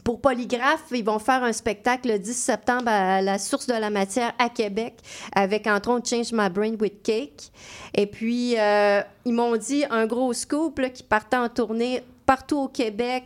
[0.04, 3.92] pour Polygraphe, ils vont faire un spectacle le 10 septembre à la Source de la
[3.92, 4.96] Matière à Québec
[5.36, 7.52] avec entre autres Change My Brain with Cake.
[7.94, 12.68] Et puis, euh, ils m'ont dit un gros scoop qui partait en tournée partout au
[12.68, 13.24] Québec,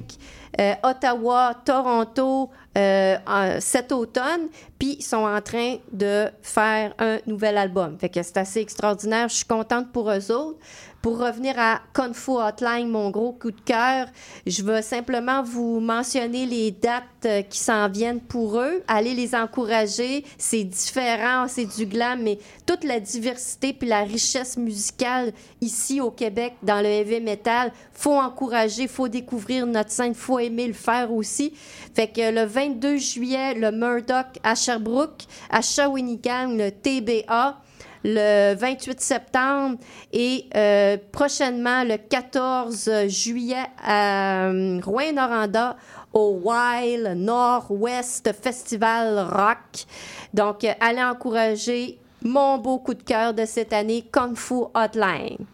[0.59, 3.17] euh, Ottawa, Toronto, euh,
[3.59, 4.49] cet automne.
[4.77, 7.97] Puis, ils sont en train de faire un nouvel album.
[7.99, 9.29] Fait que c'est assez extraordinaire.
[9.29, 10.59] Je suis contente pour eux autres.
[11.01, 14.07] Pour revenir à Kung Fu Hotline, mon gros coup de cœur,
[14.45, 18.83] je vais simplement vous mentionner les dates euh, qui s'en viennent pour eux.
[18.85, 20.25] Allez les encourager.
[20.37, 25.31] C'est différent, c'est du glam, mais toute la diversité puis la richesse musicale
[25.61, 30.73] ici au Québec dans le heavy metal, faut encourager, faut découvrir notre scène, faut le
[30.73, 31.53] faire aussi.
[31.95, 37.57] Fait que le 22 juillet, le Murdoch à Sherbrooke, à Shawinigan, le TBA
[38.03, 39.77] le 28 septembre
[40.13, 45.75] et euh, prochainement le 14 juillet à euh, Rouen-Noranda
[46.13, 49.85] au Wild Nord-Ouest Festival Rock.
[50.33, 55.45] Donc, allez encourager mon beau coup de cœur de cette année, Kung Fu Hotline.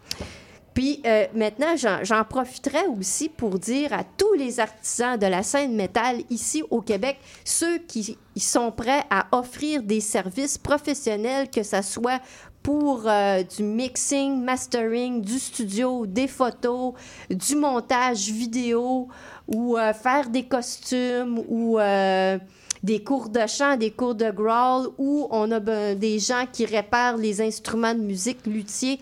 [0.76, 5.74] Puis euh, maintenant, j'en profiterai aussi pour dire à tous les artisans de la scène
[5.74, 7.16] métal ici au Québec,
[7.46, 12.20] ceux qui sont prêts à offrir des services professionnels, que ce soit
[12.62, 16.92] pour euh, du mixing, mastering, du studio, des photos,
[17.30, 19.08] du montage vidéo
[19.46, 22.36] ou euh, faire des costumes ou euh,
[22.82, 25.60] des cours de chant, des cours de growl ou on a
[25.94, 29.00] des gens qui réparent les instruments de musique, luthiers.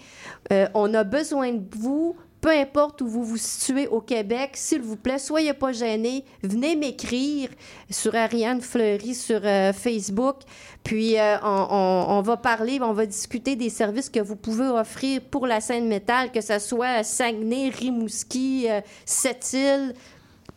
[0.52, 2.16] Euh, on a besoin de vous.
[2.40, 6.26] Peu importe où vous vous situez au Québec, s'il vous plaît, soyez pas gênés.
[6.42, 7.48] Venez m'écrire
[7.88, 10.36] sur Ariane Fleury sur euh, Facebook.
[10.82, 15.46] Puis euh, on, va parler, on va discuter des services que vous pouvez offrir pour
[15.46, 18.66] la scène métal, que ce soit Saguenay, Rimouski,
[19.06, 19.94] Sept-Îles.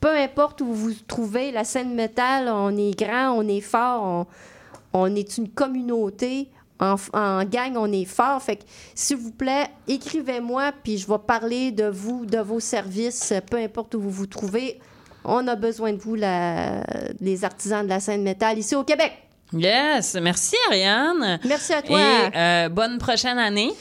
[0.02, 4.28] Peu importe où vous vous trouvez, la scène métal, on est grand, on est fort,
[4.92, 6.50] on est une communauté.
[6.80, 8.42] En, en gang, on est fort.
[8.42, 8.64] Fait que,
[8.94, 13.96] s'il vous plaît, écrivez-moi, puis je vais parler de vous, de vos services, peu importe
[13.96, 14.80] où vous vous trouvez.
[15.24, 16.84] On a besoin de vous, la-
[17.20, 19.12] les artisans de la scène métal, ici au Québec.
[19.54, 21.40] Yes, merci Ariane.
[21.46, 22.00] Merci à toi.
[22.00, 23.72] Et euh, bonne prochaine année.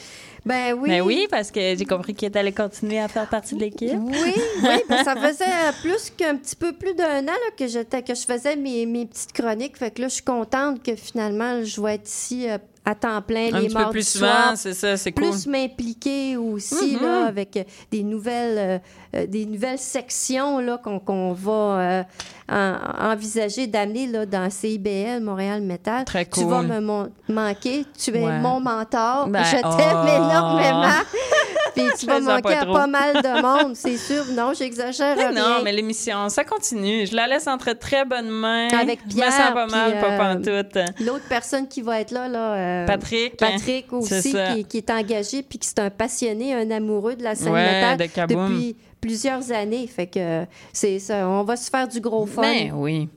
[0.45, 0.89] Ben oui.
[0.89, 3.99] Ben oui, parce que j'ai compris qu'elle allait continuer à faire partie de l'équipe.
[3.99, 4.33] Oui,
[4.63, 5.45] oui, ben ça faisait
[5.81, 9.05] plus qu'un petit peu plus d'un an là, que, j'étais, que je faisais mes, mes
[9.05, 9.75] petites chroniques.
[9.77, 12.57] Fait que là, je suis contente que finalement, je vais être ici euh,
[12.87, 15.29] à temps plein Un les mardis plus souvent, c'est ça, c'est cool.
[15.29, 17.01] Plus m'impliquer aussi Mhm.
[17.01, 18.79] là, avec euh, des nouvelles, euh,
[19.13, 22.03] des nouvelles sections là, qu'on, qu'on va euh,
[22.51, 26.05] en- envisager d'amener là, dans CIBL, Montréal Metal.
[26.05, 26.67] Très Tu vas cool.
[26.67, 27.85] me mon- manquer.
[27.97, 28.39] Tu es Ouais.
[28.39, 29.27] mon mentor.
[29.29, 29.63] Ben, je t'aime
[30.03, 30.07] oh.
[30.07, 30.89] énormément.
[31.75, 34.23] Puis tu vas manquer pas à pas mal de monde, c'est sûr.
[34.31, 35.31] Non, j'exagère Mais rien.
[35.59, 37.05] non, mais l'émission, ça continue.
[37.05, 38.67] Je la laisse entre très bonnes mains.
[38.69, 40.17] Avec Je me sens Pierre, pas mal, pas euh,
[40.63, 40.77] pantoute.
[41.05, 43.37] L'autre personne qui va être là, là euh, Patrick.
[43.37, 47.35] Patrick aussi, qui, qui est engagé puis qui est un passionné, un amoureux de la
[47.35, 47.63] scène Ouais,
[47.95, 49.87] métal de depuis plusieurs années.
[49.87, 52.41] Fait que c'est ça, on va se faire du gros fun.
[52.41, 53.09] Ben oui.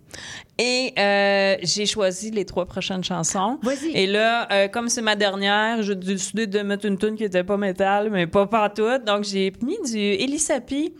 [0.58, 3.58] Et euh, j'ai choisi les trois prochaines chansons.
[3.62, 3.92] Vas-y.
[3.94, 7.44] Et là, euh, comme c'est ma dernière, j'ai décidé de mettre une tune qui était
[7.44, 9.04] pas métal, mais pas pantoute.
[9.06, 10.92] Donc, j'ai mis du Elisapi.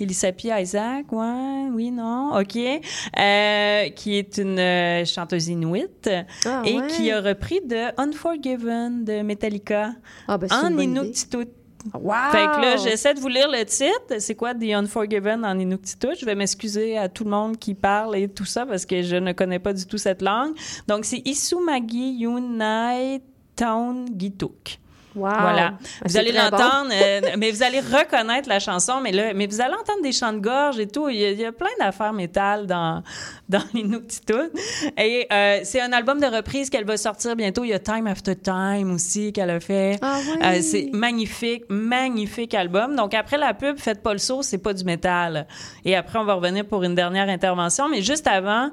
[0.00, 2.56] Elisapi Isaac, ouais, oui, non, OK.
[2.56, 6.10] Euh, qui est une chanteuse inuite
[6.46, 6.86] Ah, et ouais.
[6.88, 9.90] qui a repris de Unforgiven de Metallica
[10.26, 10.76] Ah, ben, en.
[10.78, 11.46] Inuktitut.
[11.92, 12.14] Wow!
[12.32, 14.18] Fait que là, j'essaie de vous lire le titre.
[14.18, 16.16] C'est quoi The Unforgiven en Inuktitut?
[16.18, 19.16] Je vais m'excuser à tout le monde qui parle et tout ça parce que je
[19.16, 20.54] ne connais pas du tout cette langue.
[20.88, 23.20] Donc, c'est Isumagi Yunai
[23.54, 24.78] Town Gituk.
[25.16, 25.30] Wow!
[25.40, 25.74] Voilà.
[25.74, 26.38] Ah, Vous allez bon.
[26.38, 30.12] l'entendre, euh, mais vous allez reconnaître la chanson, mais là, mais vous allez entendre des
[30.12, 31.08] chants de gorge et tout.
[31.08, 33.02] Il y a, il y a plein d'affaires métal dans,
[33.48, 34.50] dans l'Inuktitut.
[34.98, 37.64] Et euh, c'est un album de reprise qu'elle va sortir bientôt.
[37.64, 39.98] Il y a Time After Time aussi qu'elle a fait.
[40.02, 40.38] Ah oui.
[40.42, 42.96] Euh, c'est magnifique, magnifique album.
[42.96, 45.46] Donc après la pub, faites pas le saut, c'est pas du métal.
[45.84, 47.88] Et après, on va revenir pour une dernière intervention.
[47.88, 48.70] Mais juste avant,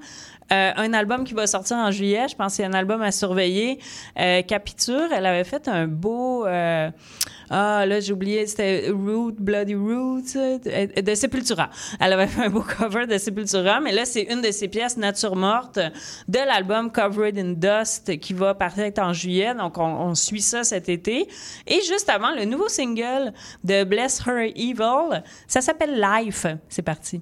[0.51, 3.11] euh, un album qui va sortir en juillet, je pense que c'est un album à
[3.11, 3.79] surveiller.
[4.19, 6.45] Euh, Capiture, elle avait fait un beau...
[6.45, 6.89] euh,
[7.53, 10.57] ah, là, j'ai oublié, c'était Root, Bloody Roots euh,
[11.01, 11.69] de, Sepultura.
[11.99, 14.95] Elle avait fait un beau cover de Sepultura, mais là, c'est une de ses pièces,
[14.95, 15.77] Nature morte,
[16.29, 19.53] de l'album Covered in Dust, qui va paraître en juillet.
[19.53, 21.27] Donc, on, on suit ça cet été.
[21.67, 23.33] Et juste avant, le nouveau single
[23.65, 26.45] de Bless Her Evil, ça s'appelle Life.
[26.69, 27.21] C'est parti.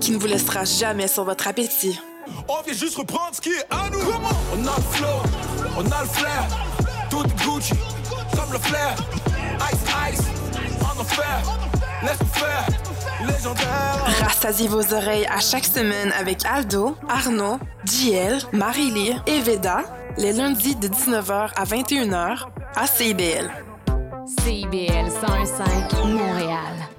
[0.00, 2.00] qui ne vous laissera jamais sur votre appétit.
[2.48, 3.98] On vient juste reprendre ce qui est à nous.
[4.52, 5.06] On a le flow,
[5.76, 6.46] on a le flair.
[7.10, 7.74] Tout est Gucci,
[8.36, 8.96] comme le flair.
[9.72, 10.26] Ice, ice,
[10.82, 11.42] en enfer.
[12.02, 12.66] Laisse-nous faire,
[13.26, 14.24] légendaire.
[14.24, 19.82] Rassasiez vos oreilles à chaque semaine avec Aldo, Arnaud, JL, Marie-Lee et Veda,
[20.18, 23.50] les lundis de 19h à 21h à CIBL.
[24.42, 26.95] CIBL 101.5 Montréal.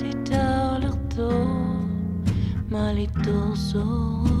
[0.00, 1.28] Di talerto
[2.68, 4.39] malito sosi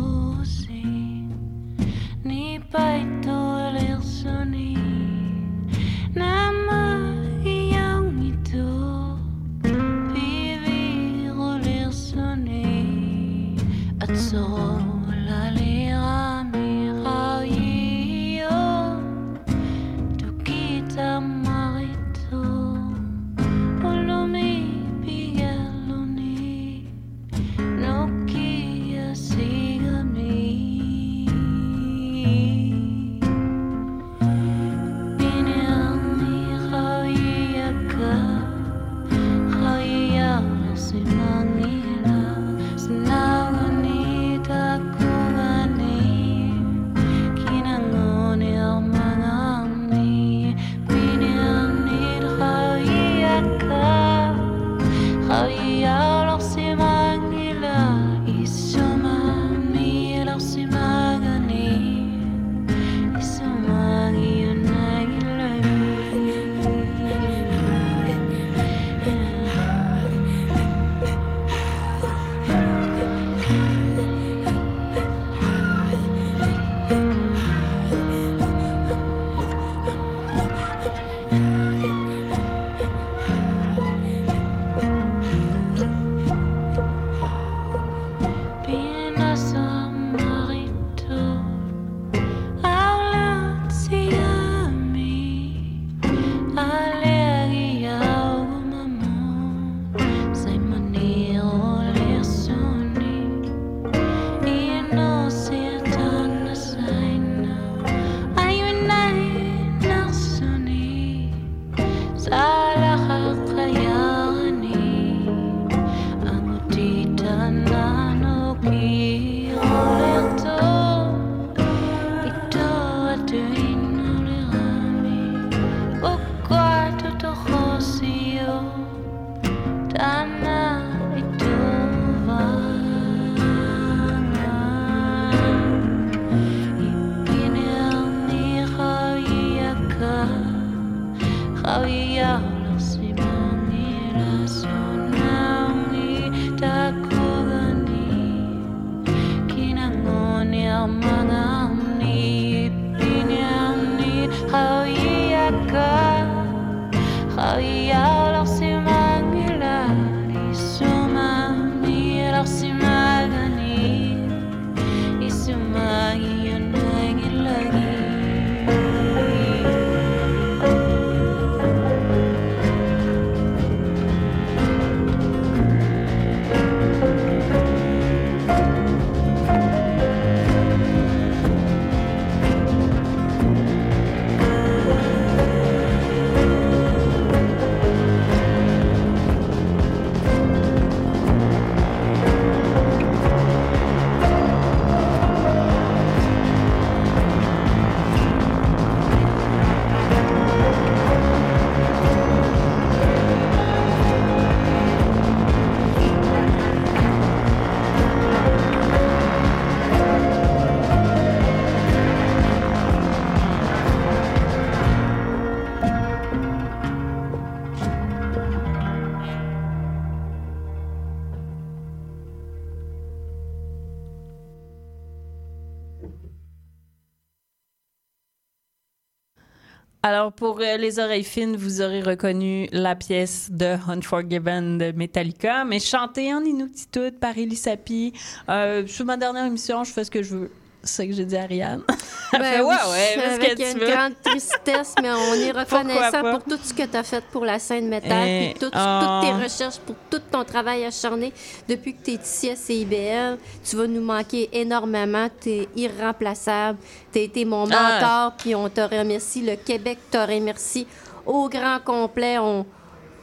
[230.02, 235.64] Alors, pour euh, les oreilles fines, vous aurez reconnu la pièce de Unforgiven de Metallica,
[235.66, 238.14] mais chantée en Inuktitut par Elie Sapi.
[238.48, 240.50] Euh, sur ma dernière émission, je fais ce que je veux.
[240.82, 241.82] C'est ça que j'ai dit à Ariane.
[242.30, 243.86] Fait, Ben oui, ouais, ouais, avec que tu une veux.
[243.90, 247.58] grande tristesse, mais on est reconnaissant pour tout ce que tu as fait pour la
[247.58, 248.98] scène métal, Eh, puis tout- oh.
[249.00, 251.32] toutes tes recherches, pour tout ton travail acharné
[251.68, 253.36] depuis que tu es ici à CIBL.
[253.62, 255.28] Tu vas nous manquer énormément.
[255.40, 256.78] Tu es irremplaçable.
[257.12, 258.34] Tu as été mon mentor, Ah.
[258.38, 259.42] puis on te remercie.
[259.42, 260.86] Le Québec te remercie
[261.26, 262.38] au grand complet.
[262.38, 262.64] On,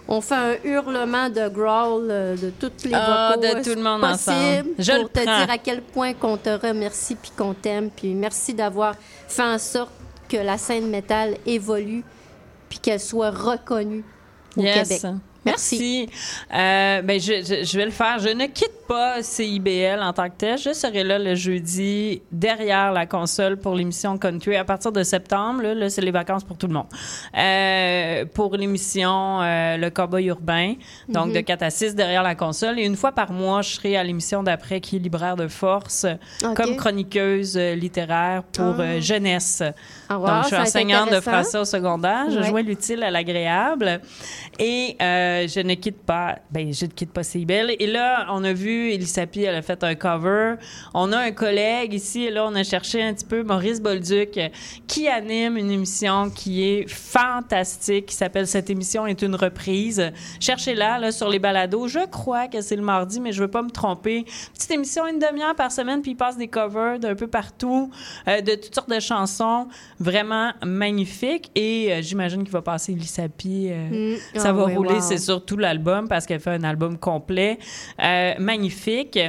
[0.07, 3.75] on fait un hurlement de growl euh, de toutes les Ah, vocaux de euh, tout
[3.75, 4.69] le monde possibles ensemble.
[4.79, 5.37] Je pour le te prends.
[5.39, 7.89] dire à quel point qu'on te remercie puis qu'on t'aime.
[7.89, 8.95] Puis merci d'avoir
[9.27, 9.91] fait en sorte
[10.29, 12.03] que la scène métal évolue
[12.69, 14.03] puis qu'elle soit reconnue
[14.57, 14.87] au Yes.
[14.87, 15.01] Québec.
[15.47, 16.09] Merci.
[16.53, 18.19] Euh, ben, je, je- je vais le faire.
[18.19, 20.57] Je ne quitte pas CIBL en tant que tel.
[20.57, 25.61] Je serai là le jeudi derrière la console pour l'émission Country à partir de septembre.
[25.63, 26.87] Là, là, c'est les vacances pour tout le monde.
[27.37, 30.73] Euh, pour l'émission euh, Le Cowboy urbain,
[31.09, 31.33] donc Mhm.
[31.33, 32.79] de 4 à 6 derrière la console.
[32.79, 36.05] Et une fois par mois, je serai à l'émission d'après qui est Libraire de Force
[36.55, 38.99] comme chroniqueuse littéraire pour Ah.
[38.99, 39.63] jeunesse.
[40.09, 42.25] Ah, wow, donc, je suis enseignante de français au secondaire.
[42.29, 42.47] Je Ouais.
[42.47, 44.01] jouais l'utile à l'agréable.
[44.59, 47.75] Et euh, je ne quitte pas, ben, je ne quitte pas CIBEL.
[47.79, 50.55] Et là, on a vu, Elisapi, elle a fait un cover.
[50.93, 54.37] On a un collègue ici, et là, on a cherché un petit peu Maurice Bolduc,
[54.37, 54.49] euh,
[54.87, 60.11] qui anime une émission qui est fantastique, qui s'appelle Cette émission est une reprise.
[60.39, 61.87] Cherchez-la, là, sur les balados.
[61.87, 64.25] Je crois que c'est le mardi, mais je veux pas me tromper.
[64.53, 67.91] Petite émission, une demi-heure par semaine, puis il passe des covers d'un peu partout,
[68.27, 69.67] euh, de toutes sortes de chansons.
[69.99, 71.51] Vraiment magnifique.
[71.55, 73.67] Et euh, j'imagine qu'il va passer Elisapi.
[73.71, 74.17] euh, Mm.
[74.39, 75.01] ça Ah va ouais, rouler, wow.
[75.01, 77.59] c'est sur tout l'album parce qu'elle fait un album complet,
[78.01, 79.19] euh, magnifique.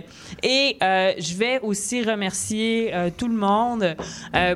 [0.44, 3.96] Et euh, je vais aussi remercier euh, tout le monde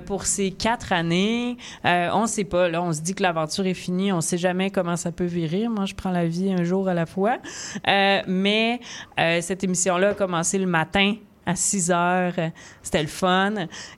[0.07, 1.57] pour ces quatre années.
[1.85, 4.97] On sait pas, là, on se dit que l'aventure est finie, on sait jamais comment
[4.97, 5.67] ça peut virer.
[5.69, 7.39] Moi, je prends la vie un jour à la fois.
[7.87, 8.81] Mais
[9.41, 11.15] cette émission-là a commencé le matin
[11.47, 12.33] à 6 heures.
[12.39, 12.49] Euh,
[12.83, 13.55] C'était le fun.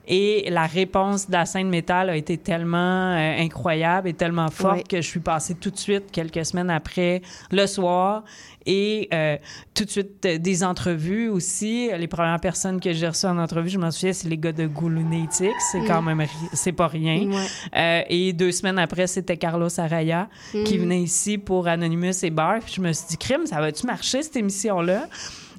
[0.07, 4.77] Et la réponse de la scène métal a été tellement euh, incroyable et tellement forte
[4.77, 4.83] Oui.
[4.83, 8.23] que je suis passée tout de suite, quelques semaines après, le soir.
[8.67, 9.37] Et euh,
[9.75, 11.89] tout de suite, euh, des entrevues aussi.
[11.95, 14.65] Les premières personnes que j'ai reçues en entrevue, je m'en souviens, c'est les gars de
[14.65, 15.51] Goulunetics.
[15.71, 15.87] C'est Mm.
[15.87, 17.29] quand même, ri- c'est pas rien.
[17.29, 18.05] Ouais.
[18.09, 20.81] Et deux semaines après, c'était Carlos Araya qui Mm.
[20.81, 22.59] venait ici pour Anonymous et Bar.
[22.65, 25.07] Puis je me suis dit, crime, ça va-tu marcher, cette émission-là?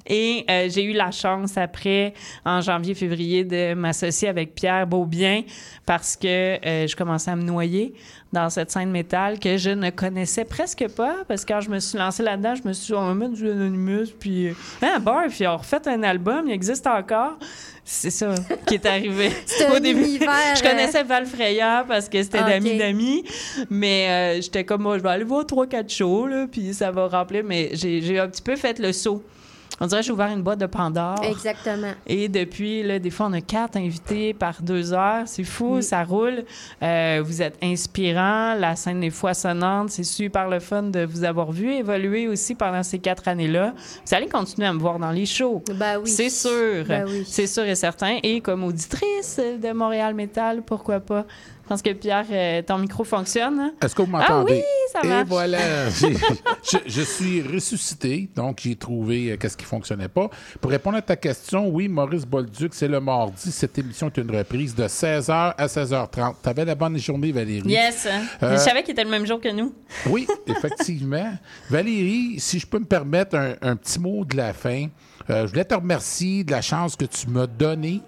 [0.07, 2.13] Et euh, j'ai eu la chance après,
[2.45, 5.43] en janvier-février, de m'associer avec Pierre Beaubien
[5.85, 6.27] parce que
[6.65, 7.93] euh, je commençais à me noyer
[8.33, 11.17] dans cette scène métal que je ne connaissais presque pas.
[11.27, 13.33] Parce que quand je me suis lancée là-dedans, je me suis dit, on va mettre
[13.33, 17.37] du Anonymous, puis euh, hein, bar, puis on refait un album, il existe encore.
[17.83, 18.35] C'est ça
[18.65, 20.01] qui est arrivé C'est au un début.
[20.03, 22.77] univers, Je connaissais Val Freya parce que c'était Ah, d'amis ok.
[22.79, 23.23] d'amis,
[23.69, 26.91] mais euh, j'étais comme, moi, je vais aller voir trois, quatre shows, là, puis ça
[26.91, 27.43] va remplir.
[27.45, 29.23] Mais j'ai un petit peu fait le saut.
[29.79, 31.23] On dirait que j'ai ouvert une boîte de Pandore.
[31.23, 31.91] Exactement.
[32.07, 35.23] Et depuis, là, des fois, on a quatre invités par deux heures.
[35.27, 36.45] C'est fou, ça roule.
[36.81, 38.55] Euh, vous êtes inspirant.
[38.55, 39.91] La scène est foisonnante.
[39.91, 43.73] C'est super le fun de vous avoir vu évoluer aussi pendant ces quatre années-là.
[44.05, 45.63] Vous allez continuer à me voir dans les shows.
[45.75, 46.09] Ben oui.
[46.09, 46.85] C'est sûr.
[46.87, 47.23] Ben oui.
[47.27, 48.17] C'est sûr et certain.
[48.23, 51.25] Et comme auditrice de Montréal Metal, pourquoi pas?
[51.67, 53.59] Je pense que Pierre, euh, ton micro fonctionne.
[53.59, 53.71] hein?
[53.81, 54.53] Est-ce que vous Ah m'entendez?
[54.53, 54.61] oui,
[54.93, 55.27] ça Et marche.
[55.27, 56.13] voilà, j'ai-
[56.63, 60.29] je, je suis ressuscité, donc j'ai trouvé euh, qu'est-ce qui fonctionnait pas.
[60.61, 63.51] Pour répondre à ta question, oui, Maurice Bolduc, c'est le mardi.
[63.51, 66.35] Cette émission est une reprise de 16h à 16h30.
[66.41, 67.67] T'avais la bonne journée, Valérie.
[67.69, 68.07] Yes.
[68.41, 69.73] Euh, Je savais qu'il était le même jour que nous.
[70.09, 71.33] Oui, effectivement.
[71.69, 74.87] Valérie, si je peux me permettre un, un petit mot de la fin,
[75.27, 77.99] je voulais te remercier de la chance que tu m'as donnée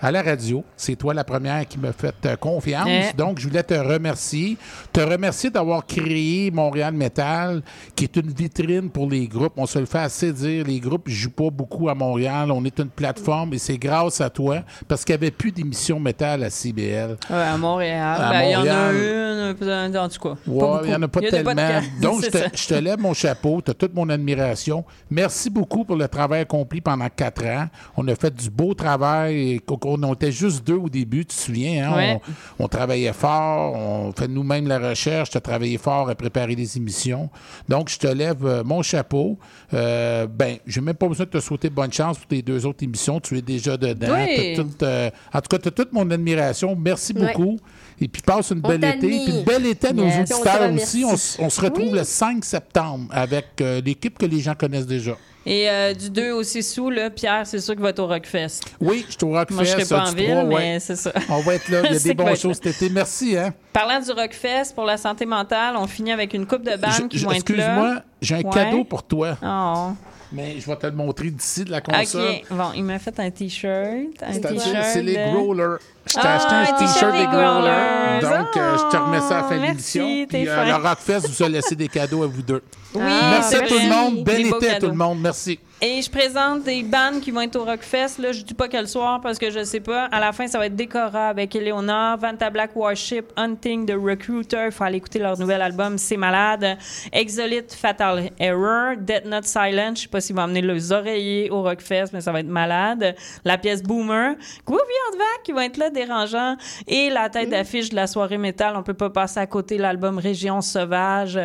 [0.00, 0.64] à la radio.
[0.76, 2.88] C'est toi la première qui m'a fait euh, confiance.
[2.88, 3.16] Eh.
[3.16, 4.56] Donc, je voulais te remercier.
[4.92, 7.62] Te remercier d'avoir créé Montréal Metal,
[7.94, 9.52] qui est une vitrine pour les groupes.
[9.56, 10.64] On se le fait assez dire.
[10.66, 12.50] Les groupes ne jouent pas beaucoup à Montréal.
[12.50, 14.58] On est une plateforme et c'est grâce à toi
[14.88, 17.16] parce qu'il n'y avait plus d'émissions métal à CBL.
[17.30, 18.18] Ouais, à Montréal.
[18.20, 19.86] À Ben, Il y en a Montréal.
[19.90, 20.34] une, en tout cas.
[20.46, 21.54] Ouais, il n'y en a pas tellement.
[21.54, 22.00] de.
[22.00, 23.60] Donc, je te, je te lève mon chapeau.
[23.64, 24.84] Tu as toute mon admiration.
[25.10, 27.66] Merci beaucoup pour le travail accompli pendant quatre ans.
[27.96, 29.52] On a fait du beau travail.
[29.54, 31.90] et On était juste deux au début, tu te souviens.
[31.90, 31.96] hein?
[31.96, 32.20] Ouais.
[32.58, 33.74] On, on travaillait fort.
[33.74, 35.30] On fait nous-mêmes la recherche.
[35.30, 37.28] Tu as travaillé fort à préparer les émissions.
[37.68, 39.38] Donc, je te lève euh, mon chapeau.
[39.74, 42.82] Euh, ben, j'ai même pas besoin de te souhaiter bonne chance pour tes deux autres
[42.84, 43.20] émissions.
[43.20, 44.14] Tu es déjà dedans.
[44.14, 44.54] Oui.
[44.56, 46.76] T'as toute, euh, en tout cas, tu as toute mon admiration.
[46.76, 47.32] Merci Ouais.
[47.34, 47.58] beaucoup.
[48.00, 48.98] Et puis, passe une belle été.
[49.06, 50.30] Puis, une belle été à nos Yes.
[50.32, 51.04] Auditeurs aussi.
[51.04, 55.16] On, se retrouve le 5 septembre avec euh, l'équipe que les gens connaissent déjà.
[55.48, 58.08] Et euh, du 2 au 6 août, là, Pierre, c'est sûr qu'il va être au
[58.08, 58.62] Rockfest.
[58.80, 59.54] Oui, je suis au Rockfest.
[59.54, 60.78] Moi, je serai pas en ville, 3, mais ouais.
[60.80, 61.12] c'est ça.
[61.28, 61.82] On va être là.
[61.84, 62.90] Il y a des être choses cet été.
[62.90, 63.54] Merci, hein?
[63.72, 67.18] Parlant du Rockfest pour la santé mentale, on finit avec une coupe de bandes qui
[67.18, 67.64] vont être là.
[67.64, 68.50] Excuse-moi, j'ai un Ouais.
[68.52, 69.38] cadeau pour toi.
[69.40, 69.90] Oh.
[70.32, 72.22] Mais je vais te le montrer d'ici de la console.
[72.22, 72.44] OK.
[72.50, 74.22] Bon, il m'a fait un T-shirt.
[74.22, 74.84] Un T-shirt.
[74.92, 75.76] c'est les Growlers.
[76.08, 78.20] Je t'ai Ah, acheté un t-shirt des Growlers.
[78.22, 80.04] Donc, euh, je te remets ça à la fin de l'émission.
[80.28, 82.62] Puis, euh, le Rockfest vous a laissé des cadeaux à vous deux.
[82.94, 84.24] Oui, Merci à tout le monde.
[84.24, 85.18] Bel été à tout le monde.
[85.20, 85.58] Merci.
[85.82, 88.18] Et je présente des bandes qui vont être au Rockfest.
[88.18, 90.06] Là, je dis pas quel soir parce que je sais pas.
[90.06, 94.64] À la fin, ça va être Décora avec Eleonore, Vanta Black Warship, Hunting the Recruiter.
[94.66, 96.78] Il faut aller écouter leur nouvel album, C'est malade.
[97.12, 99.96] Exolite Fatal Error, Dead Not Silent.
[99.96, 103.14] Je sais pas s'ils vont amener les oreillers au Rockfest, mais ça va être malade.
[103.44, 104.34] La pièce Boomer.
[104.64, 106.56] Groovy Hardback qui va être là, dérangeant.
[106.86, 108.76] Et la tête d'affiche de la soirée métal.
[108.78, 111.38] On peut pas passer à côté l'album Région Sauvage.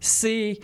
[0.00, 0.58] C'est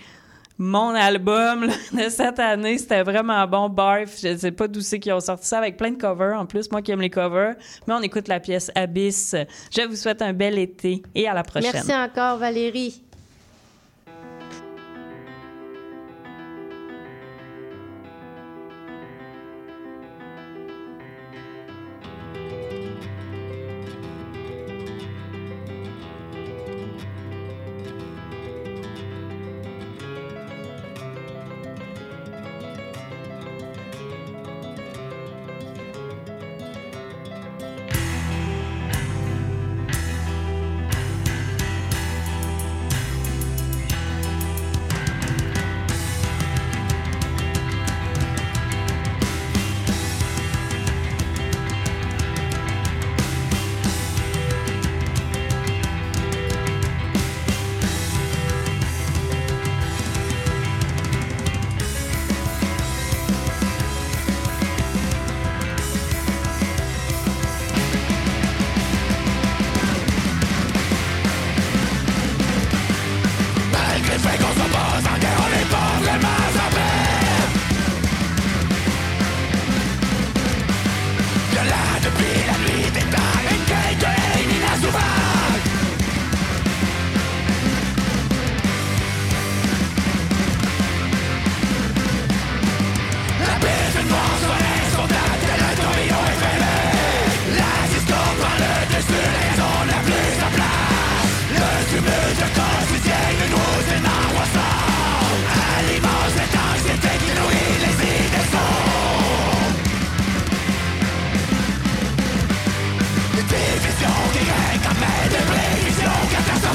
[0.59, 2.79] mon album de cette année.
[2.79, 3.69] C'était vraiment bon.
[3.69, 6.47] Barf, je sais pas d'où c'est qu'ils ont sorti ça avec plein de covers en
[6.47, 6.71] plus.
[6.71, 7.55] Moi qui aime les covers.
[7.87, 9.35] Mais on écoute la pièce Abyss.
[9.71, 11.71] Je vous souhaite un bel été et à la prochaine.
[11.73, 13.04] Merci encore, Valérie.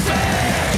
[0.08, 0.69] nothing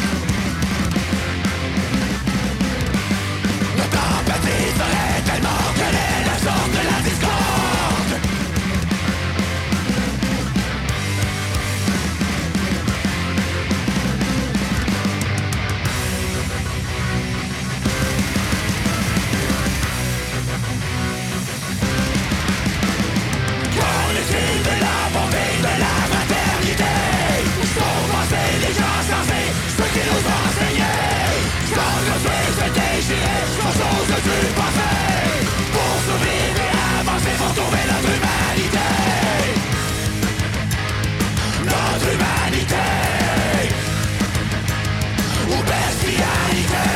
[34.23, 34.71] suis pas
[35.73, 38.89] pour survivre et avancer pour trouver notre humanité.
[41.73, 42.87] Notre humanité
[45.49, 46.87] ou bestialité.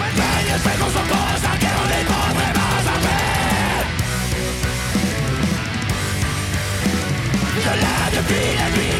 [0.00, 3.88] Maintenant, il fait qu'on s'oppose à guerre, on n'est pas vraiment à peine.
[7.64, 8.99] Je l'ai depuis la nuit.